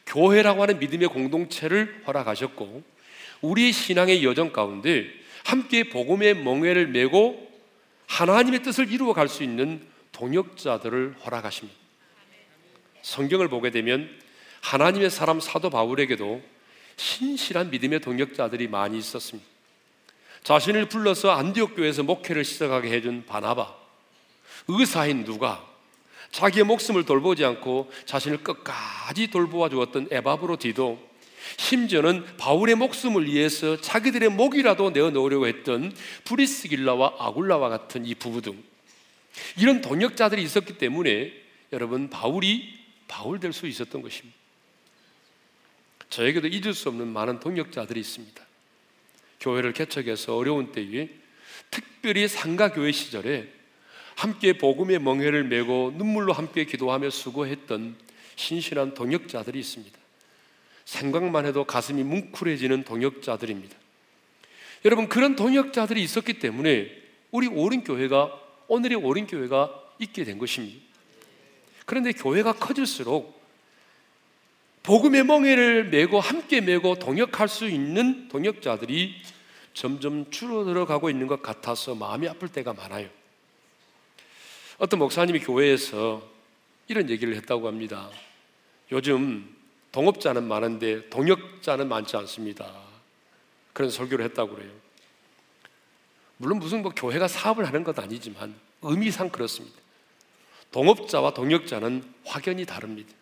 [0.06, 2.84] 교회라고 하는 믿음의 공동체를 허락하셨고
[3.42, 5.08] 우리의 신앙의 여정 가운데
[5.46, 7.50] 함께 복음의 멍에를 메고
[8.08, 11.78] 하나님의 뜻을 이루어 갈 수 있는 동역자들을 허락하십니다.
[13.02, 14.10] 성경을 보게 되면
[14.62, 16.42] 하나님의 사람 사도 바울에게도
[16.96, 19.48] 신실한 믿음의 동역자들이 많이 있었습니다.
[20.44, 23.74] 자신을 불러서 안디옥 교회에서 목회를 시작하게 해준 바나바,
[24.68, 25.66] 의사인 누가
[26.32, 31.14] 자기의 목숨을 돌보지 않고 자신을 끝까지 돌보아 주었던 에바브로디도
[31.58, 38.64] 심지어는 바울의 목숨을 위해서 자기들의 목이라도 내어 놓으려고 했던 브리스길라와 아굴라와 같은 이 부부 등
[39.58, 41.34] 이런 동역자들이 있었기 때문에
[41.72, 44.38] 여러분 바울이 바울 될 수 있었던 것입니다.
[46.10, 48.44] 저에게도 잊을 수 없는 많은 동역자들이 있습니다.
[49.40, 51.10] 교회를 개척해서 어려운 때에
[51.70, 53.52] 특별히 상가교회 시절에
[54.16, 57.96] 함께 복음의 멍해를 메고 눈물로 함께 기도하며 수고했던
[58.36, 59.98] 신실한 동역자들이 있습니다.
[60.86, 63.76] 생각만 해도 가슴이 뭉클해지는 동역자들입니다.
[64.86, 66.92] 여러분 그런 동역자들이 있었기 때문에
[67.32, 68.32] 우리 오린 교회가
[68.68, 70.80] 오늘의 오린 교회가 있게 된 것입니다.
[71.86, 73.42] 그런데 교회가 커질수록
[74.84, 79.16] 복음의 멍해를 메고 함께 메고 동역할 수 있는 동역자들이
[79.74, 83.10] 점점 줄어들어 가고 있는 것 같아서 마음이 아플 때가 많아요.
[84.78, 86.28] 어떤 목사님이 교회에서
[86.88, 88.10] 이런 얘기를 했다고 합니다.
[88.92, 89.56] 요즘
[89.92, 92.72] 동업자는 많은데 동역자는 많지 않습니다.
[93.74, 94.72] 그런 설교를 했다고 그래요.
[96.38, 99.78] 물론 무슨 뭐 교회가 사업을 하는 것 아니지만 의미상 그렇습니다.
[100.72, 103.14] 동업자와 동역자는 확연히 다릅니다.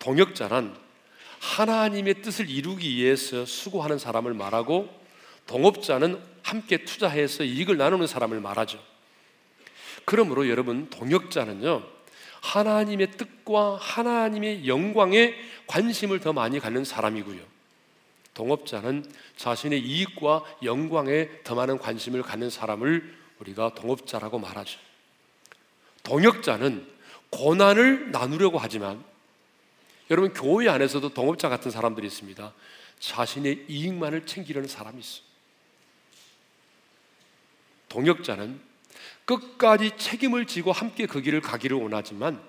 [0.00, 0.74] 동역자는
[1.40, 4.92] 하나님의 뜻을 이루기 위해서 수고하는 사람을 말하고
[5.46, 8.82] 동업자는 함께 투자해서 이익을 나누는 사람을 말하죠.
[10.08, 11.86] 그러므로 여러분 동역자는요
[12.40, 15.34] 하나님의 뜻과 하나님의 영광에
[15.66, 17.42] 관심을 더 많이 갖는 사람이고요.
[18.32, 19.04] 동업자는
[19.36, 24.80] 자신의 이익과 영광에 더 많은 관심을 갖는 사람을 우리가 동업자라고 말하죠.
[26.04, 26.88] 동역자는
[27.28, 29.04] 고난을 나누려고 하지만
[30.10, 32.54] 여러분 교회 안에서도 동업자 같은 사람들이 있습니다.
[32.98, 35.20] 자신의 이익만을 챙기려는 사람이 있어.
[37.90, 38.67] 동역자는
[39.28, 42.40] 끝까지 책임을 지고 함께 그 길을 가기를 원하지만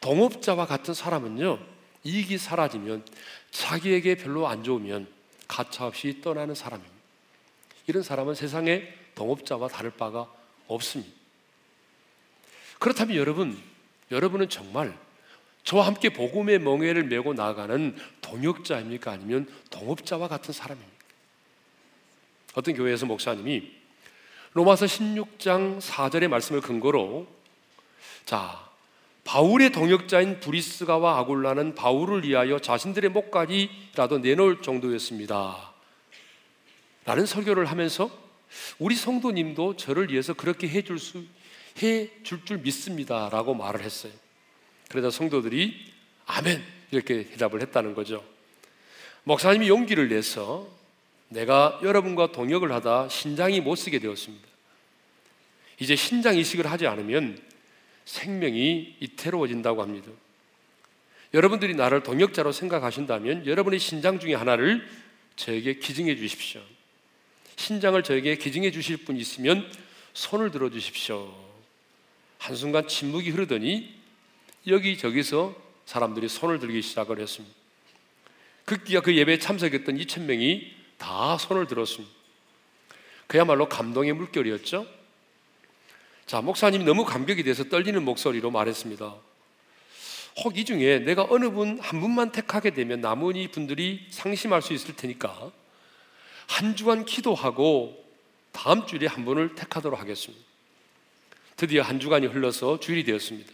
[0.00, 1.58] 동업자와 같은 사람은요
[2.04, 3.04] 이익이 사라지면
[3.50, 5.08] 자기에게 별로 안 좋으면
[5.46, 6.96] 가차없이 떠나는 사람입니다.
[7.86, 10.26] 이런 사람은 세상의 동업자와 다를 바가
[10.66, 11.12] 없습니다.
[12.78, 13.60] 그렇다면 여러분,
[14.10, 14.96] 여러분은 정말
[15.64, 19.10] 저와 함께 복음의 멍에를 메고 나가는 동역자입니까?
[19.10, 20.96] 아니면 동업자와 같은 사람입니까?
[22.54, 23.75] 어떤 교회에서 목사님이
[24.56, 27.26] 로마서 16장 4절의 말씀을 근거로
[28.24, 28.58] 자,
[29.24, 35.74] 바울의 동역자인 브리스가와 아굴라는 바울을 위하여 자신들의 목까지라도 내놓을 정도였습니다.
[37.04, 38.10] 라는 설교를 하면서
[38.78, 41.22] 우리 성도님도 저를 위해서 그렇게 해줄 수,
[41.82, 43.28] 해줄 줄 믿습니다.
[43.28, 44.12] 라고 말을 했어요.
[44.88, 45.92] 그러자 성도들이
[46.24, 46.64] 아멘!
[46.92, 48.24] 이렇게 대답을 했다는 거죠.
[49.24, 50.66] 목사님이 용기를 내서
[51.28, 54.46] 내가 여러분과 동역을 하다 신장이 못 쓰게 되었습니다.
[55.80, 57.38] 이제 신장 이식을 하지 않으면
[58.04, 60.10] 생명이 이태로워진다고 합니다.
[61.34, 64.86] 여러분들이 나를 동역자로 생각하신다면 여러분의 신장 중에 하나를
[65.34, 66.62] 저에게 기증해 주십시오.
[67.56, 69.70] 신장을 저에게 기증해 주실 분 있으면
[70.14, 71.34] 손을 들어 주십시오.
[72.38, 73.94] 한순간 침묵이 흐르더니
[74.66, 77.54] 여기저기서 사람들이 손을 들기 시작을 했습니다.
[78.64, 82.14] 극기가 그 예배에 참석했던 2천 명이 다 손을 들었습니다.
[83.26, 84.86] 그야말로 감동의 물결이었죠.
[86.26, 89.14] 자, 목사님이 너무 감격이 돼서 떨리는 목소리로 말했습니다.
[90.38, 94.94] 혹 이 중에 내가 어느 분 한 분만 택하게 되면 나머지 분들이 상심할 수 있을
[94.94, 95.50] 테니까
[96.46, 98.04] 한 주간 기도하고
[98.52, 100.44] 다음 주일에 한 분을 택하도록 하겠습니다.
[101.56, 103.50] 드디어 한 주간이 흘러서 주일이 되었습니다.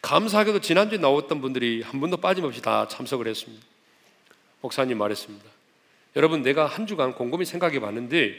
[0.00, 3.66] 감사하게도 지난주에 나왔던 분들이 한 분도 빠짐없이 다 참석을 했습니다.
[4.60, 5.49] 목사님 말했습니다.
[6.16, 8.34] 여러분, 내가 한 주간 곰곰이 생각해 봤는데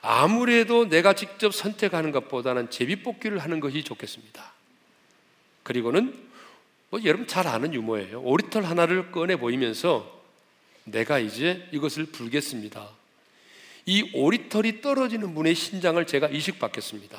[0.00, 4.52] 아무래도 내가 직접 선택하는 것보다는 제비뽑기를 하는 것이 좋겠습니다.
[5.62, 6.14] 그리고는
[6.90, 8.22] 뭐 여러분 잘 아는 유머예요.
[8.22, 10.22] 오리털 하나를 꺼내 보이면서
[10.84, 12.88] 내가 이제 이것을 불겠습니다.
[13.86, 17.18] 이 오리털이 떨어지는 분의 신장을 제가 이식받겠습니다.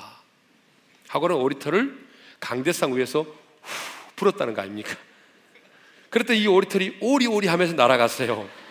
[1.10, 2.08] 하고는 오리털을
[2.40, 3.34] 강대상 위에서 후
[4.16, 4.96] 불었다는 거 아닙니까?
[6.10, 8.67] 그랬더니 이 오리털이 오리오리 하면서 날아갔어요.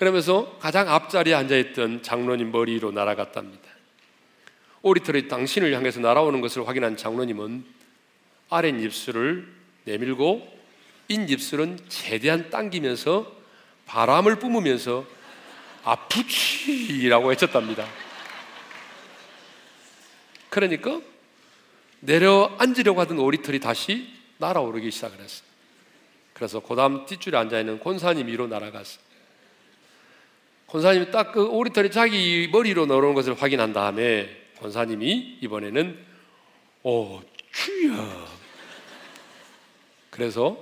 [0.00, 3.68] 그러면서 가장 앞자리에 앉아있던 장로님 머리로 날아갔답니다.
[4.80, 7.66] 오리털이 당신을 향해서 날아오는 것을 확인한 장로님은
[8.48, 9.46] 아랫입술을
[9.84, 10.58] 내밀고
[11.08, 13.30] 인입술은 최대한 당기면서
[13.84, 15.04] 바람을 뿜으면서
[15.84, 17.86] 아프치라고 외쳤답니다.
[20.48, 20.98] 그러니까
[22.00, 24.08] 내려앉으려고 하던 오리털이 다시
[24.38, 25.46] 날아오르기 시작을 했어요.
[26.32, 29.09] 그래서 그 다음 뒷줄에 앉아있는 곤사님 위로 날아갔어요.
[30.70, 34.28] 권사님이 딱 그 오리털이 자기 머리로 넣어놓은 것을 확인한 다음에
[34.60, 35.98] 권사님이 이번에는
[36.84, 38.26] 오 주여
[40.10, 40.56] 그래서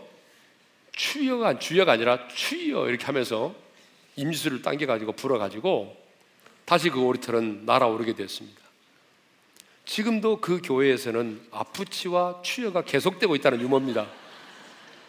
[0.92, 3.54] 추여가 주여가 아니라 추여 이렇게 하면서
[4.16, 5.96] 임수를 당겨가지고 불어가지고
[6.64, 8.60] 다시 그 오리털은 날아오르게 됐습니다.
[9.84, 14.06] 지금도 그 교회에서는 아프치와 추여가 계속되고 있다는 유머입니다.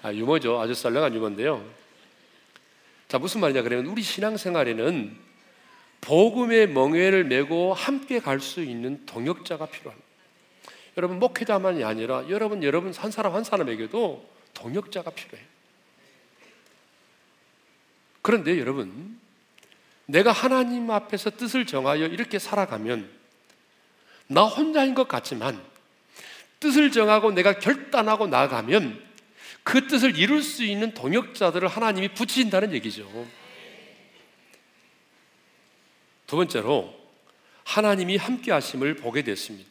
[0.04, 0.60] 아, 유머죠.
[0.60, 1.79] 아주 썰렁한 유머인데요.
[3.10, 5.18] 자, 무슨 말이냐 그러면 우리 신앙생활에는
[6.02, 10.08] 복음의 멍에를 메고 함께 갈 수 있는 동역자가 필요합니다.
[10.96, 15.48] 여러분 목회자만이 아니라 여러분 여러분 한 사람 한 사람에게도 동역자가 필요해요.
[18.22, 19.20] 그런데 여러분
[20.06, 23.10] 내가 하나님 앞에서 뜻을 정하여 이렇게 살아가면
[24.28, 25.60] 나 혼자인 것 같지만
[26.60, 29.09] 뜻을 정하고 내가 결단하고 나가면
[29.64, 33.28] 그 뜻을 이룰 수 있는 동역자들을 하나님이 붙이신다는 얘기죠.
[36.28, 36.94] 두 번째로
[37.64, 39.70] 하나님이 함께 하심을 보게 됐습니다.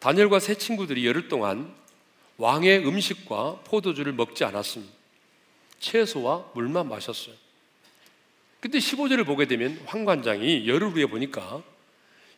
[0.00, 1.74] 다니엘과 세 친구들이 열흘 동안
[2.36, 4.92] 왕의 음식과 포도주를 먹지 않았습니다.
[5.78, 7.34] 채소와 물만 마셨어요.
[8.60, 11.62] 근데 15절을 보게 되면 황관장이 열흘 후에 보니까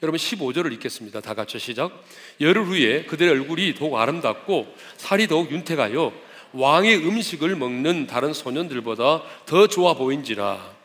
[0.02, 1.20] 여러분 15절을 읽겠습니다.
[1.20, 2.04] 다 같이 시작.
[2.40, 6.25] 열흘 후에 그들의 얼굴이 더욱 아름답고 살이 더욱 윤택하여
[6.56, 10.76] 왕의 음식을 먹는 다른 소년들보다 더 좋아 보인지라.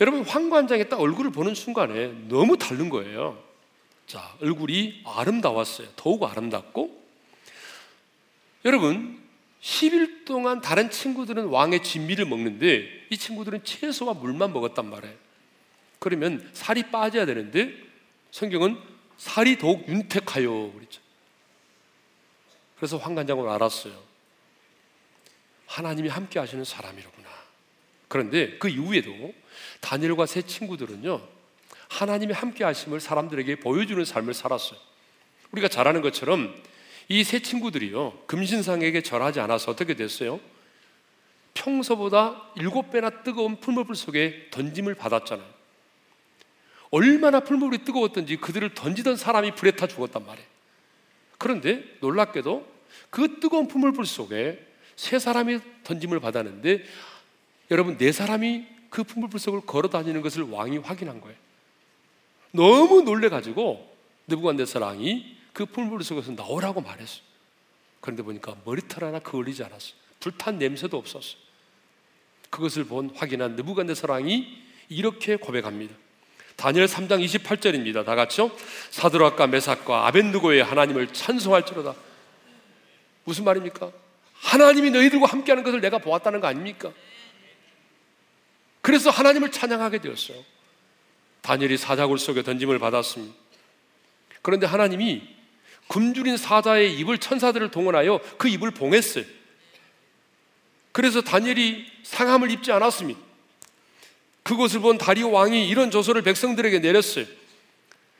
[0.00, 3.42] 여러분 황관장의 딱 얼굴을 보는 순간에 너무 다른 거예요.
[4.06, 5.88] 자, 얼굴이 아름다웠어요.
[5.96, 7.00] 더욱 아름답고
[8.64, 9.20] 여러분
[9.62, 15.14] 10일 동안 다른 친구들은 왕의 진미를 먹는데 이 친구들은 채소와 물만 먹었단 말이에요.
[15.98, 17.72] 그러면 살이 빠져야 되는데
[18.30, 18.78] 성경은
[19.18, 21.02] 살이 더욱 윤택하여 그랬죠.
[22.80, 23.92] 그래서 황관장은 알았어요.
[25.66, 27.28] 하나님이 함께 하시는 사람이로구나.
[28.08, 29.34] 그런데 그 이후에도
[29.82, 31.20] 다니엘과 세 친구들은요,
[31.90, 34.80] 하나님이 함께 하심을 사람들에게 보여주는 삶을 살았어요.
[35.52, 36.54] 우리가 잘 아는 것처럼
[37.10, 40.40] 이 세 친구들이요, 금신상에게 절하지 않아서 어떻게 됐어요?
[41.52, 45.46] 평소보다 일곱 배나 뜨거운 풀무불 속에 던짐을 받았잖아요.
[46.92, 50.48] 얼마나 풀무불이 뜨거웠던지 그들을 던지던 사람이 불에 타 죽었단 말이에요.
[51.40, 52.66] 그런데 놀랍게도
[53.08, 54.62] 그 뜨거운 풀무불 속에
[54.94, 56.84] 세 사람이 던짐을 받았는데
[57.70, 61.36] 여러분 네 사람이 그 풀무불 속을 걸어 다니는 것을 왕이 확인한 거예요.
[62.52, 63.90] 너무 놀래 가지고
[64.26, 67.22] 느부갓네살 왕이 그 풀무불 속에서 나오라고 말했어요.
[68.02, 69.94] 그런데 보니까 머리털 하나 그을리지 않았어요.
[70.20, 71.40] 불탄 냄새도 없었어요.
[72.50, 74.46] 그것을 본 확인한 느부갓네살 왕이
[74.90, 75.94] 이렇게 고백합니다.
[76.56, 78.04] 다니엘 3장 28절입니다.
[78.04, 78.50] 다 같이요.
[78.90, 81.94] 사드락과 메삭과 아벤누고의 하나님을 찬송할지로다.
[83.24, 83.90] 무슨 말입니까?
[84.34, 86.92] 하나님이 너희들과 함께하는 것을 내가 보았다는 거 아닙니까?
[88.80, 90.42] 그래서 하나님을 찬양하게 되었어요.
[91.42, 93.34] 다니엘이 사자굴 속에 던짐을 받았습니다.
[94.42, 95.22] 그런데 하나님이
[95.88, 99.24] 굶주린 사자의 입을 천사들을 동원하여 그 입을 봉했어요.
[100.92, 103.20] 그래서 다니엘이 상함을 입지 않았습니다.
[104.56, 107.26] 그것을 본 다리오 왕이 이런 조서를 백성들에게 내렸어요.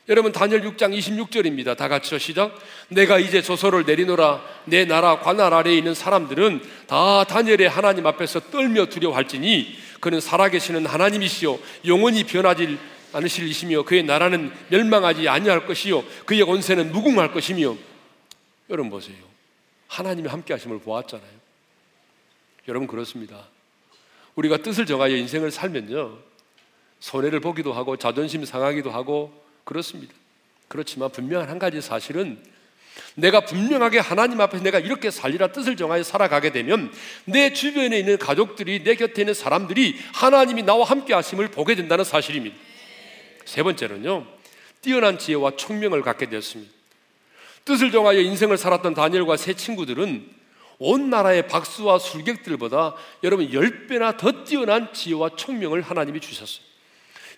[0.09, 1.77] 여러분 다니엘 6장 26절입니다.
[1.77, 2.57] 다 같이요 시작.
[2.89, 8.87] 내가 이제 조서를 내리노라 내 나라 관할 아래에 있는 사람들은 다 다니엘의 하나님 앞에서 떨며
[8.87, 12.77] 두려워할지니 그는 살아계시는 하나님이시요 영원히 변하지
[13.13, 17.75] 않으실 이시며 그의 나라는 멸망하지 아니할 것이요 그의 권세는 무궁할 것이며
[18.69, 19.17] 여러분 보세요.
[19.87, 21.41] 하나님이 함께 하심을 보았잖아요.
[22.67, 23.50] 여러분 그렇습니다.
[24.35, 26.17] 우리가 뜻을 정하여 인생을 살면요.
[26.99, 30.13] 손해를 보기도 하고 자존심 상하기도 하고 그렇습니다.
[30.67, 32.41] 그렇지만 분명한 한 가지 사실은
[33.15, 36.91] 내가 분명하게 하나님 앞에서 내가 이렇게 살리라 뜻을 정하여 살아가게 되면
[37.25, 42.55] 내 주변에 있는 가족들이 내 곁에 있는 사람들이 하나님이 나와 함께 하심을 보게 된다는 사실입니다.
[43.45, 44.25] 세 번째는요.
[44.81, 46.71] 뛰어난 지혜와 총명을 갖게 되었습니다.
[47.65, 50.40] 뜻을 정하여 인생을 살았던 다니엘과 세 친구들은
[50.83, 56.65] 온 나라의 박수와 술객들보다 여러분 10배나 더 뛰어난 지혜와 총명을 하나님이 주셨어요.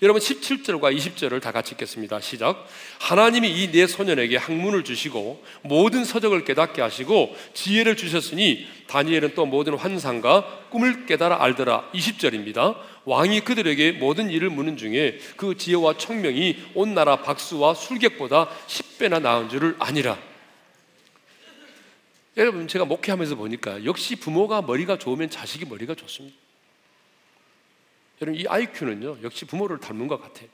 [0.01, 2.21] 여러분 17절과 20절을 다 같이 읽겠습니다.
[2.21, 2.65] 시작.
[2.99, 9.77] 하나님이 이 네 소년에게 학문을 주시고 모든 서적을 깨닫게 하시고 지혜를 주셨으니 다니엘은 또 모든
[9.77, 11.89] 환상과 꿈을 깨달아 알더라.
[11.93, 12.77] 20절입니다.
[13.03, 19.49] 왕이 그들에게 모든 일을 묻는 중에 그 지혜와 청명이 온 나라 박수와 술객보다 10배나 나은
[19.49, 20.32] 줄을 아니라.
[22.35, 26.35] 여러분 제가 목회하면서 보니까 역시 부모가 머리가 좋으면 자식이 머리가 좋습니다.
[28.21, 30.49] 여러분 이 IQ는요 역시 부모를 닮은 것 같아요.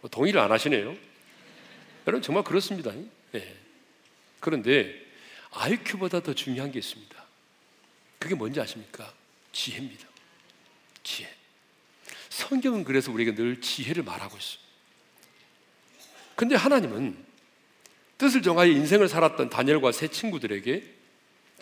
[0.00, 0.96] 뭐 동의를 안 하시네요.
[2.06, 2.92] 여러분 정말 그렇습니다.
[3.32, 3.56] 네.
[4.40, 5.06] 그런데
[5.52, 7.24] IQ보다 더 중요한 게 있습니다.
[8.18, 9.12] 그게 뭔지 아십니까?
[9.52, 10.08] 지혜입니다.
[11.02, 11.28] 지혜.
[12.28, 14.60] 성경은 그래서 우리에게 늘 지혜를 말하고 있어요.
[16.34, 17.29] 근데 하나님은
[18.20, 20.84] 뜻을 정하여 인생을 살았던 다니엘과 세 친구들에게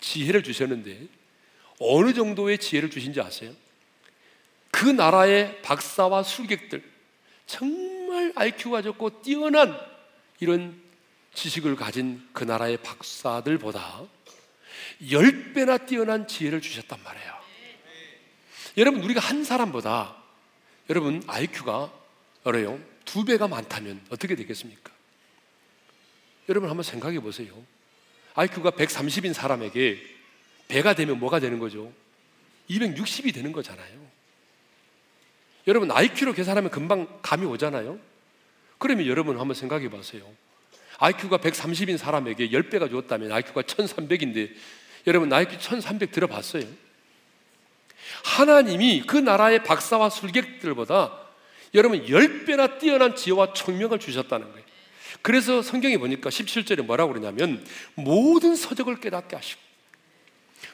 [0.01, 1.07] 지혜를 주셨는데
[1.79, 3.53] 어느 정도의 지혜를 주신지 아세요?
[4.69, 6.83] 그 나라의 박사와 술객들
[7.45, 9.79] 정말 IQ가 좋고 뛰어난
[10.41, 10.81] 이런
[11.33, 14.01] 지식을 가진 그 나라의 박사들보다
[15.01, 17.39] 10배나 뛰어난 지혜를 주셨단 말이에요.
[18.75, 20.13] 여러분, 우리가 한 사람보다
[20.89, 21.89] 여러분, IQ가
[22.43, 22.81] 어려요.
[23.05, 24.98] 두 배가 많다면 어떻게 되겠습니까?
[26.49, 27.53] 여러분 한번 생각해 보세요.
[28.33, 29.99] IQ가 130인 사람에게
[30.67, 31.91] 배가 되면 뭐가 되는 거죠?
[32.69, 33.99] 260이 되는 거잖아요.
[35.67, 37.99] 여러분 IQ로 계산하면 금방 감이 오잖아요.
[38.79, 40.23] 그러면 여러분 한번 생각해 보세요.
[40.97, 44.53] IQ가 130인 사람에게 10배가 주었다면 IQ가 1300인데
[45.07, 46.63] 여러분 IQ 1300 들어봤어요?
[48.23, 51.19] 하나님이 그 나라의 박사와 술객들보다
[51.75, 54.68] 여러분 10배나 뛰어난 지혜와 총명을 주셨다는 거예요.
[55.21, 59.61] 그래서 성경에 보니까 17절에 뭐라고 그러냐면 모든 서적을 깨닫게 하시고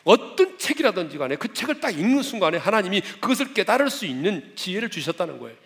[0.03, 5.39] 어떤 책이라든지 간에 그 책을 딱 읽는 순간에 하나님이 그것을 깨달을 수 있는 지혜를 주셨다는
[5.39, 5.57] 거예요.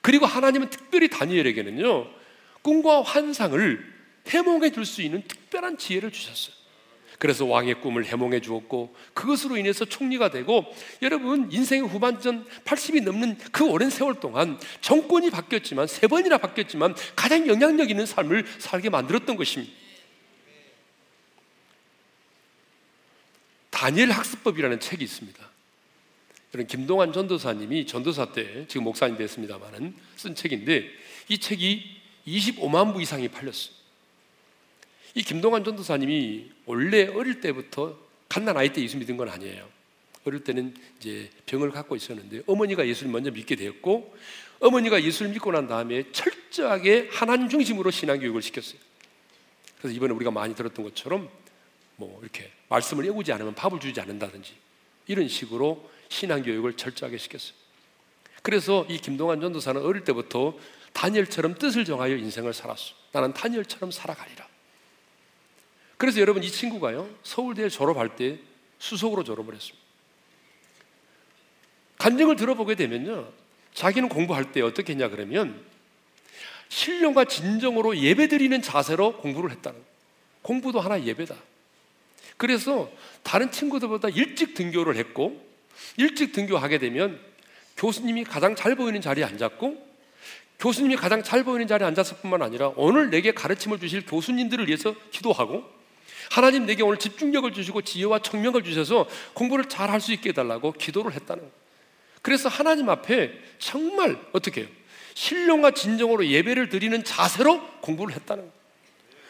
[0.00, 2.08] 그리고 하나님은 특별히 다니엘에게는요,
[2.62, 3.94] 꿈과 환상을
[4.28, 6.54] 해몽해 줄 수 있는 특별한 지혜를 주셨어요.
[7.18, 10.64] 그래서 왕의 꿈을 해몽해 주었고 그것으로 인해서 총리가 되고
[11.02, 17.46] 여러분 인생의 후반전 80이 넘는 그 오랜 세월 동안 정권이 바뀌었지만 세 번이나 바뀌었지만 가장
[17.46, 19.72] 영향력 있는 삶을 살게 만들었던 것입니다.
[23.70, 25.38] 다니엘 학습법이라는 책이 있습니다.
[26.54, 30.88] 여러분 김동환 전도사님이 전도사 때 지금 목사님 됐습니다만은 쓴 책인데
[31.28, 33.74] 이 책이 25만 부 이상이 팔렸어요.
[35.14, 37.98] 이 김동환 전도사님이 원래 어릴 때부터
[38.28, 39.66] 갓난 아이 때 예수 믿은 건 아니에요.
[40.24, 44.16] 어릴 때는 이제 병을 갖고 있었는데 어머니가 예수를 먼저 믿게 되었고
[44.58, 48.78] 어머니가 예수를 믿고 난 다음에 철저하게 하나님 중심으로 신앙 교육을 시켰어요.
[49.78, 51.28] 그래서 이번에 우리가 많이 들었던 것처럼
[51.96, 54.52] 뭐 이렇게 말씀을 외우지 않으면 밥을 주지 않는다든지
[55.06, 57.54] 이런 식으로 신앙 교육을 철저하게 시켰어요.
[58.42, 60.56] 그래서 이 김동환 전도사는 어릴 때부터
[60.92, 62.94] 다니엘처럼 뜻을 정하여 인생을 살았어.
[63.12, 64.45] 나는 다니엘처럼 살아가리라.
[65.96, 68.38] 그래서 여러분 이 친구가요 서울대 졸업할 때
[68.78, 69.84] 수석으로 졸업을 했습니다.
[71.98, 73.32] 간증을 들어보게 되면요
[73.74, 75.64] 자기는 공부할 때 어떻게 했냐 그러면
[76.68, 79.80] 신령과 진정으로 예배드리는 자세로 공부를 했다는
[80.42, 81.34] 공부도 하나 예배다.
[82.36, 82.90] 그래서
[83.22, 85.44] 다른 친구들보다 일찍 등교를 했고
[85.96, 87.20] 일찍 등교하게 되면
[87.76, 89.86] 교수님이 가장 잘 보이는 자리에 앉았고
[90.58, 95.75] 교수님이 가장 잘 보이는 자리에 앉았을 뿐만 아니라 오늘 내게 가르침을 주실 교수님들을 위해서 기도하고
[96.30, 101.12] 하나님 내게 오늘 집중력을 주시고 지혜와 청명을 주셔서 공부를 잘 할 수 있게 해달라고 기도를
[101.12, 101.54] 했다는 거예요.
[102.22, 104.68] 그래서 하나님 앞에 정말 어떻게 해요?
[105.14, 108.56] 신령과 진정으로 예배를 드리는 자세로 공부를 했다는 거예요.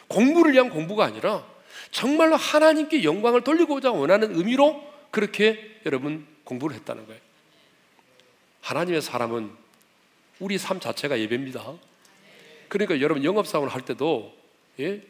[0.09, 1.45] 공부를 위한 공부가 아니라
[1.91, 7.21] 정말로 하나님께 영광을 돌리고자 원하는 의미로 그렇게 여러분 공부를 했다는 거예요.
[8.63, 9.51] 하나님의 사람은
[10.41, 11.65] 우리 삶 자체가 예배입니다.
[12.69, 14.35] 그러니까 여러분 영업사원을 할 때도
[14.81, 15.03] 예?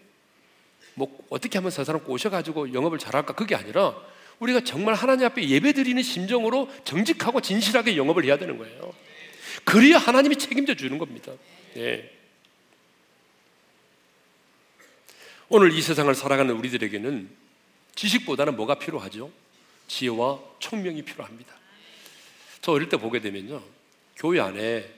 [0.96, 3.94] 뭐 어떻게 하면 저 사람 꼬셔가지고 영업을 잘할까 그게 아니라
[4.40, 8.94] 우리가 정말 하나님 앞에 예배드리는 심정으로 정직하고 진실하게 영업을 해야 되는 거예요.
[9.64, 11.32] 그래야 하나님이 책임져 주는 겁니다.
[11.76, 12.10] 예.
[15.48, 17.30] 오늘 이 세상을 살아가는 우리들에게는
[17.94, 19.30] 지식보다는 뭐가 필요하죠?
[19.88, 21.54] 지혜와 총명이 필요합니다.
[22.62, 23.62] 저 어릴 때 보게 되면요.
[24.16, 24.90] 교회 안에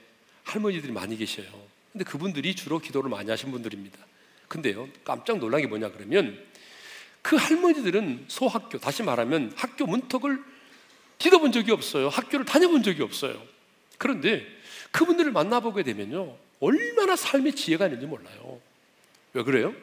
[0.43, 1.47] 할머니들이 많이 계셔요.
[1.91, 4.08] 근데 그분들이 주로 기도를 많이 하신 분들입니다.
[4.49, 6.37] 근데요, 깜짝 놀란 게 뭐냐 그러면
[7.21, 10.43] 그 할머니들은 소학교, 다시 말하면 학교 문턱을
[11.19, 12.09] 뒤져본 적이 없어요.
[12.09, 13.41] 학교를 다녀본 적이 없어요.
[13.97, 14.45] 그런데
[14.91, 18.59] 그분들을 만나보게 되면요, 얼마나 삶의 지혜가 있는지 몰라요.
[19.33, 19.73] 왜 그래요?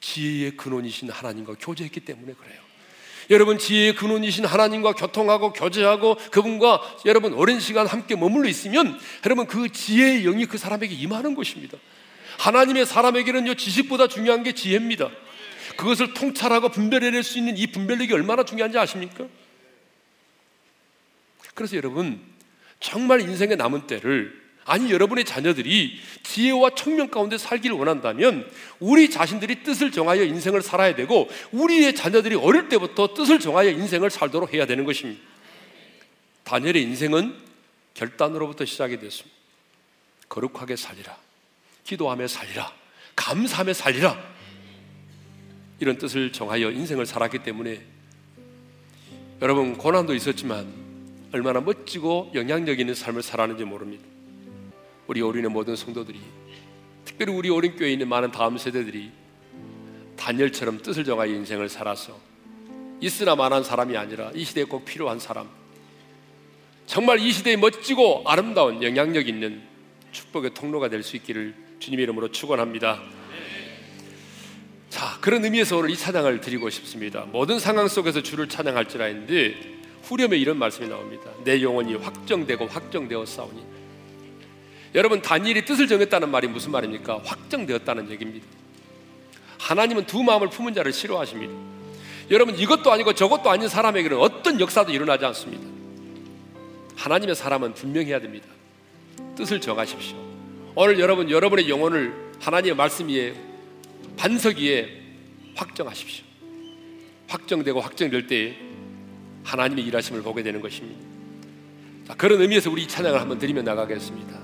[0.00, 2.60] 지혜의 근원이신 하나님과 교제했기 때문에 그래요.
[3.30, 9.70] 여러분 지혜의 근원이신 하나님과 교통하고 교제하고 그분과 여러분 오랜 시간 함께 머물러 있으면 여러분 그
[9.70, 11.76] 지혜의 영이 그 사람에게 임하는 것입니다.
[12.38, 15.10] 하나님의 사람에게는요 지식보다 중요한 게 지혜입니다.
[15.76, 19.26] 그것을 통찰하고 분별해낼 수 있는 이 분별력이 얼마나 중요한지 아십니까?
[21.54, 22.20] 그래서 여러분
[22.80, 28.48] 정말 인생의 남은 때를 아니 여러분의 자녀들이 지혜와 청명 가운데 살기를 원한다면
[28.80, 34.52] 우리 자신들이 뜻을 정하여 인생을 살아야 되고 우리의 자녀들이 어릴 때부터 뜻을 정하여 인생을 살도록
[34.52, 35.20] 해야 되는 것입니다.
[36.44, 37.34] 다니엘의 인생은
[37.94, 39.36] 결단으로부터 시작이 됐습니다.
[40.28, 41.27] 거룩하게 살리라.
[41.88, 42.70] 기도하며 살리라.
[43.16, 44.16] 감사하며 살리라.
[45.80, 47.80] 이런 뜻을 정하여 인생을 살았기 때문에
[49.40, 50.70] 여러분 고난도 있었지만
[51.32, 54.04] 얼마나 멋지고 영향력 있는 삶을 살았는지 모릅니다.
[55.06, 56.20] 우리 어린의 모든 성도들이
[57.06, 59.10] 특별히 우리 어린 교회에 있는 많은 다음 세대들이
[60.16, 62.18] 단열처럼 뜻을 정하여 인생을 살아서
[63.00, 65.48] 있으나 만한 사람이 아니라 이 시대에 꼭 필요한 사람
[66.86, 69.62] 정말 이 시대에 멋지고 아름다운 영향력 있는
[70.12, 73.00] 축복의 통로가 될 수 있기를 주님의 이름으로 축원합니다.
[74.90, 77.26] 자 그런 의미에서 오늘 이 찬양을 드리고 싶습니다.
[77.30, 79.54] 모든 상황 속에서 주를 찬양할지라 했는데
[80.02, 81.30] 후렴에 이런 말씀이 나옵니다.
[81.44, 83.62] 내 영혼이 확정되고 확정되어 싸우니
[84.94, 87.20] 여러분 다니엘이 뜻을 정했다는 말이 무슨 말입니까?
[87.24, 88.46] 확정되었다는 얘기입니다.
[89.58, 91.52] 하나님은 두 마음을 품은 자를 싫어하십니다.
[92.30, 95.66] 여러분 이것도 아니고 저것도 아닌 사람에게는 어떤 역사도 일어나지 않습니다.
[96.96, 98.46] 하나님의 사람은 분명해야 됩니다.
[99.36, 100.27] 뜻을 정하십시오.
[100.80, 103.34] 오늘 여러분 여러분의 영혼을 하나님의 말씀 위에
[104.16, 104.88] 반석 위에
[105.56, 106.24] 확정하십시오.
[107.26, 108.56] 확정되고 확정될 때
[109.42, 111.00] 하나님의 일하심을 보게 되는 것입니다.
[112.06, 114.38] 자, 그런 의미에서 우리 찬양을 한번 드리며 나가겠습니다.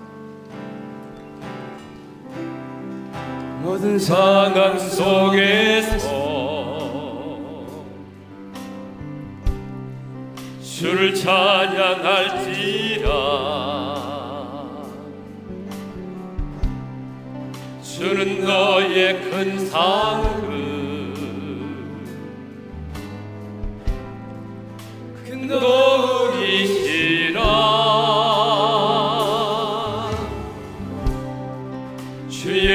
[3.62, 6.34] 모든 상황 속에서
[10.60, 12.34] 주를 찬양할지라
[17.96, 20.52] 주는 너의 큰 상급.
[25.24, 26.84] 큰 도우이시라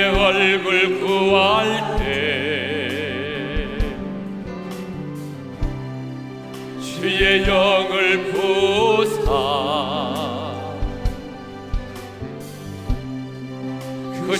[0.08, 3.68] 얼굴 구할 때
[6.82, 8.89] 주의 영을 부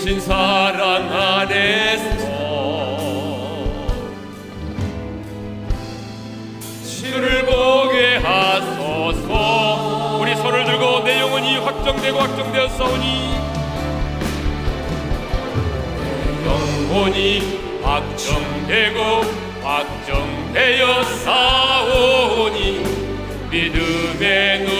[0.00, 2.16] 크신 사랑 안에서
[6.82, 10.16] 주를 보게 하소서.
[10.18, 13.34] 우리 손을 들고 내 영혼이 확정되고 확정되었사오니
[16.46, 18.98] 영혼이 확정되고
[19.62, 22.82] 확정되어 싸우니
[23.50, 24.79] 믿음의 눈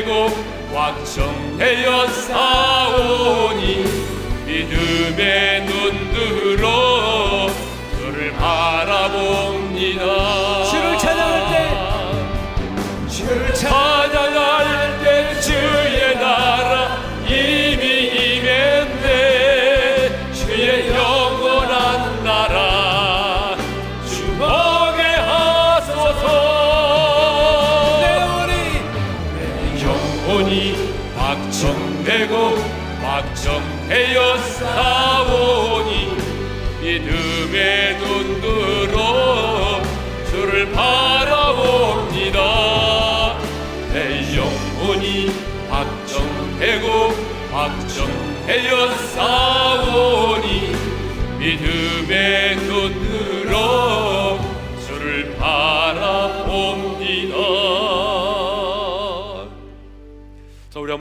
[0.00, 0.28] 되고
[0.72, 3.84] 확정되어 싸우니
[4.46, 7.50] 믿음의 눈으로
[7.98, 10.00] 주를 바라봅니다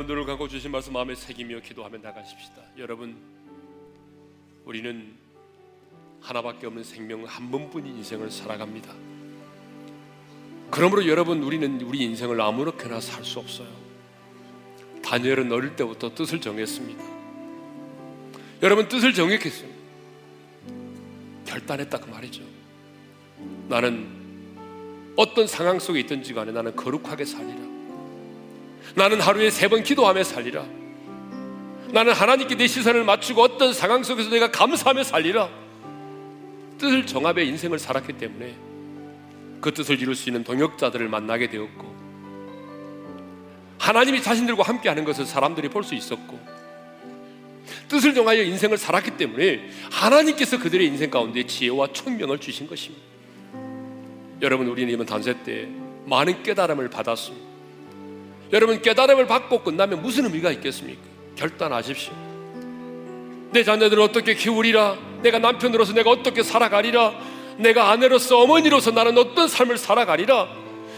[0.10, 2.64] 눈을 감고 주신 말씀 마음에 새기며 기도하며 나가십시다.
[2.80, 3.16] 여러분,
[4.66, 5.14] 우리는
[6.20, 8.92] 하나밖에 없는 생명 한 번뿐인 인생을 살아갑니다.
[10.72, 13.70] 그러므로 여러분, 우리는 우리 인생을 아무렇게나 살 수 없어요.
[15.04, 17.04] 다니엘은 어릴 때부터 뜻을 정했습니다.
[18.64, 19.70] 여러분 뜻을 정했겠어요.
[21.46, 22.42] 결단했다 그 말이죠.
[23.68, 24.10] 나는
[25.16, 27.69] 어떤 상황 속에 있든지 간에 나는 거룩하게 살리라.
[28.96, 30.66] 나는 하루에 세 번 기도하며 살리라.
[31.92, 35.50] 나는 하나님께 내 시선을 맞추고 어떤 상황 속에서 내가 감사하며 살리라.
[36.78, 38.56] 뜻을 정합의 인생을 살았기 때문에
[39.62, 42.00] 그 뜻을 이룰 수 있는 동역자들을 만나게 되었고
[43.80, 46.40] 하나님이 자신들과 함께하는 것을 사람들이 볼 수 있었고
[47.88, 53.04] 뜻을 정하여 인생을 살았기 때문에 하나님께서 그들의 인생 가운데 지혜와 총명을 주신 것입니다.
[54.42, 55.68] 여러분 우리는 이번 단세 때
[56.06, 57.49] 많은 깨달음을 받았습니다.
[58.52, 61.02] 여러분 깨달음을 받고 끝나면 무슨 의미가 있겠습니까?
[61.36, 62.14] 결단하십시오.
[63.52, 64.98] 내 자녀들을 어떻게 키우리라?
[65.22, 67.14] 내가 남편으로서 내가 어떻게 살아가리라?
[67.58, 70.48] 내가 아내로서 어머니로서 나는 어떤 삶을 살아가리라?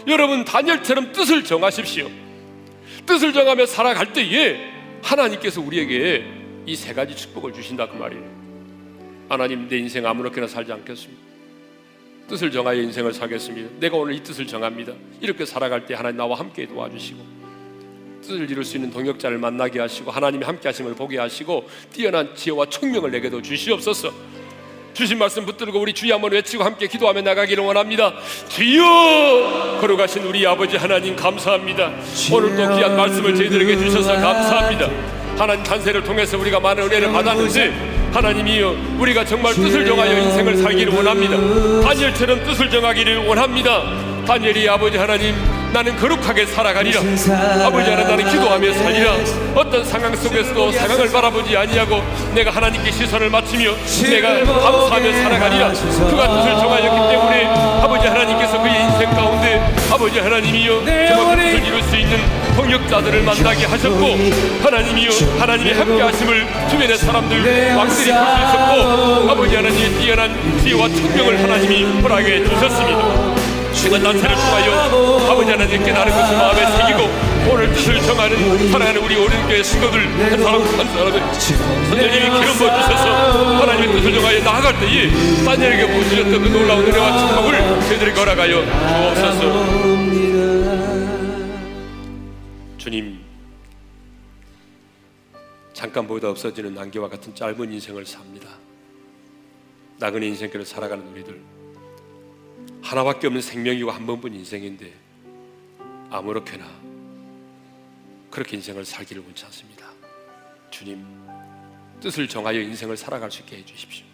[0.06, 2.10] 여러분 다니엘처럼 뜻을 정하십시오.
[3.06, 4.58] 뜻을 정하며 살아갈 때에
[5.02, 6.24] 하나님께서 우리에게
[6.66, 8.22] 이 세 가지 축복을 주신다 그 말이에요.
[9.28, 11.21] 하나님 내 인생 아무렇게나 살지 않겠습니다.
[12.32, 13.68] 뜻을 정하여 인생을 살겠습니다.
[13.78, 14.94] 내가 오늘 이 뜻을 정합니다.
[15.20, 17.42] 이렇게 살아갈 때 하나님 나와 함께 도와주시고
[18.22, 23.10] 뜻을 이룰 수 있는 동역자를 만나게 하시고 하나님이 함께 하심을 보게 하시고 뛰어난 지혜와 총명을
[23.10, 24.10] 내게도 주시옵소서.
[24.94, 28.14] 주신 말씀 붙들고 우리 주여 한번 외치고 함께 기도하며 나가기를 원합니다.
[28.48, 31.92] 주여 걸어가신 우리 아버지 하나님 감사합니다.
[32.32, 34.88] 오늘 또 귀한 말씀을 저희들에게 주셔서 감사합니다.
[35.36, 41.36] 하나님 탄세를 통해서 우리가 많은 은혜를 받았는데 하나님이여 우리가 정말 뜻을 정하여 인생을 살기를 원합니다.
[41.88, 43.82] 다니엘처럼 뜻을 정하기를 원합니다.
[44.26, 45.34] 다니엘이 아버지 하나님
[45.72, 47.00] 나는 거룩하게 살아가리라.
[47.00, 49.14] 아버지 하나님 나는 기도하며 살리라.
[49.54, 52.02] 어떤 상황 속에서도 상황을 바라보지 아니하고
[52.34, 53.74] 내가 하나님께 시선을 맞추며
[54.10, 55.68] 내가 감사하며 살아가리라.
[55.70, 57.46] 그가 뜻을 정하였기 때문에
[57.82, 62.18] 아버지 하나님께서 그의 인생 가운데 아버지 하나님이여 정말 그 뜻을 이룰 수 있는
[62.56, 64.16] 통역자들을 만나게 하셨고
[64.62, 72.44] 하나님이여 하나님의 함께 하심을 주변의 사람들 왕들이 있었고 아버지 하나님의 뛰어난 지혜와 총명을 하나님이 허락해
[72.44, 73.42] 주셨습니다.
[73.72, 77.10] 시간 단체를 통하여 아버지 하나님 깨달은 것을 마음에 새기고
[77.50, 83.92] 오늘 뜻을 정하는 사랑하는 우리 오른교회 친구들 한 사람 한 사람을 선생님이 기름 부어주셔서 하나님의
[83.96, 85.10] 뜻을 정하여 나아갈 때에
[85.44, 88.62] 다니엘에게 보여주셨던 그 놀라운 은혜와 축복을 저희들에게 허락하여
[89.16, 90.31] 주옵소서
[92.82, 93.20] 주님
[95.72, 98.58] 잠깐 보다 없어지는 안개와 같은 짧은 인생을 삽니다
[100.00, 101.40] 나그네 인생길을 살아가는 우리들
[102.82, 104.92] 하나밖에 없는 생명이고 한 번뿐 인생인데
[106.10, 106.68] 아무렇게나
[108.32, 109.86] 그렇게 인생을 살기를 원치 않습니다.
[110.72, 111.06] 주님
[112.00, 114.04] 뜻을 정하여 인생을 살아갈 수 있게 해주십시오.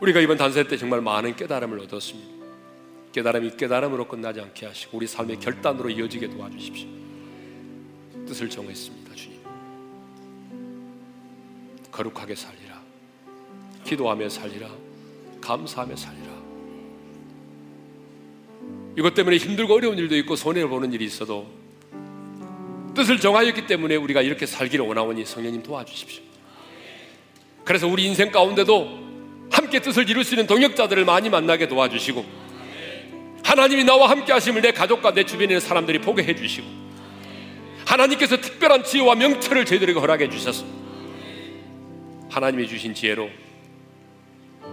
[0.00, 2.46] 우리가 이번 단세 때 정말 많은 깨달음을 얻었습니다.
[3.10, 7.01] 깨달음이 깨달음으로 끝나지 않게 하시고 우리 삶의 결단으로 이어지게 도와주십시오.
[8.26, 9.40] 뜻을 정했습니다, 주님.
[11.90, 12.80] 거룩하게 살리라.
[13.84, 14.68] 기도하며 살리라.
[15.40, 16.32] 감사하며 살리라.
[18.96, 21.50] 이것 때문에 힘들고 어려운 일도 있고 손해를 보는 일이 있어도
[22.94, 26.22] 뜻을 정하였기 때문에 우리가 이렇게 살기를 원하오니 성령님 도와주십시오.
[27.64, 29.02] 그래서 우리 인생 가운데도
[29.50, 32.24] 함께 뜻을 이룰 수 있는 동역자들을 많이 만나게 도와주시고
[33.44, 36.81] 하나님이 나와 함께 하심을 내 가족과 내 주변에 있는 사람들이 보게 해주시고
[37.86, 40.64] 하나님께서 특별한 지혜와 명철을 저희들에게 허락해 주셔서
[42.30, 43.28] 하나님이 주신 지혜로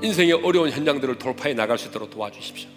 [0.02, 2.70] 인생의 어려운 현장들을 돌파해 나갈 수 있도록 도와주십시오.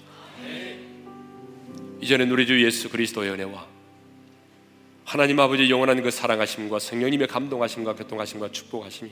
[2.01, 3.67] 이전에 우리 주 예수 그리스도의 은혜와
[5.05, 9.11] 하나님 아버지 영원한 그 사랑하심과 성령님의 감동하심과 교통하심과 축복하심이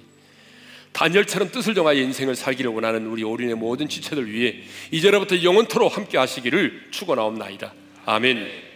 [0.92, 6.88] 단열처럼 뜻을 정하여 인생을 살기를 원하는 우리 오륜의 모든 지체들 위해 이제로부터 영원토록 함께 하시기를
[6.90, 7.72] 축원하옵나이다.
[8.06, 8.69] 아멘.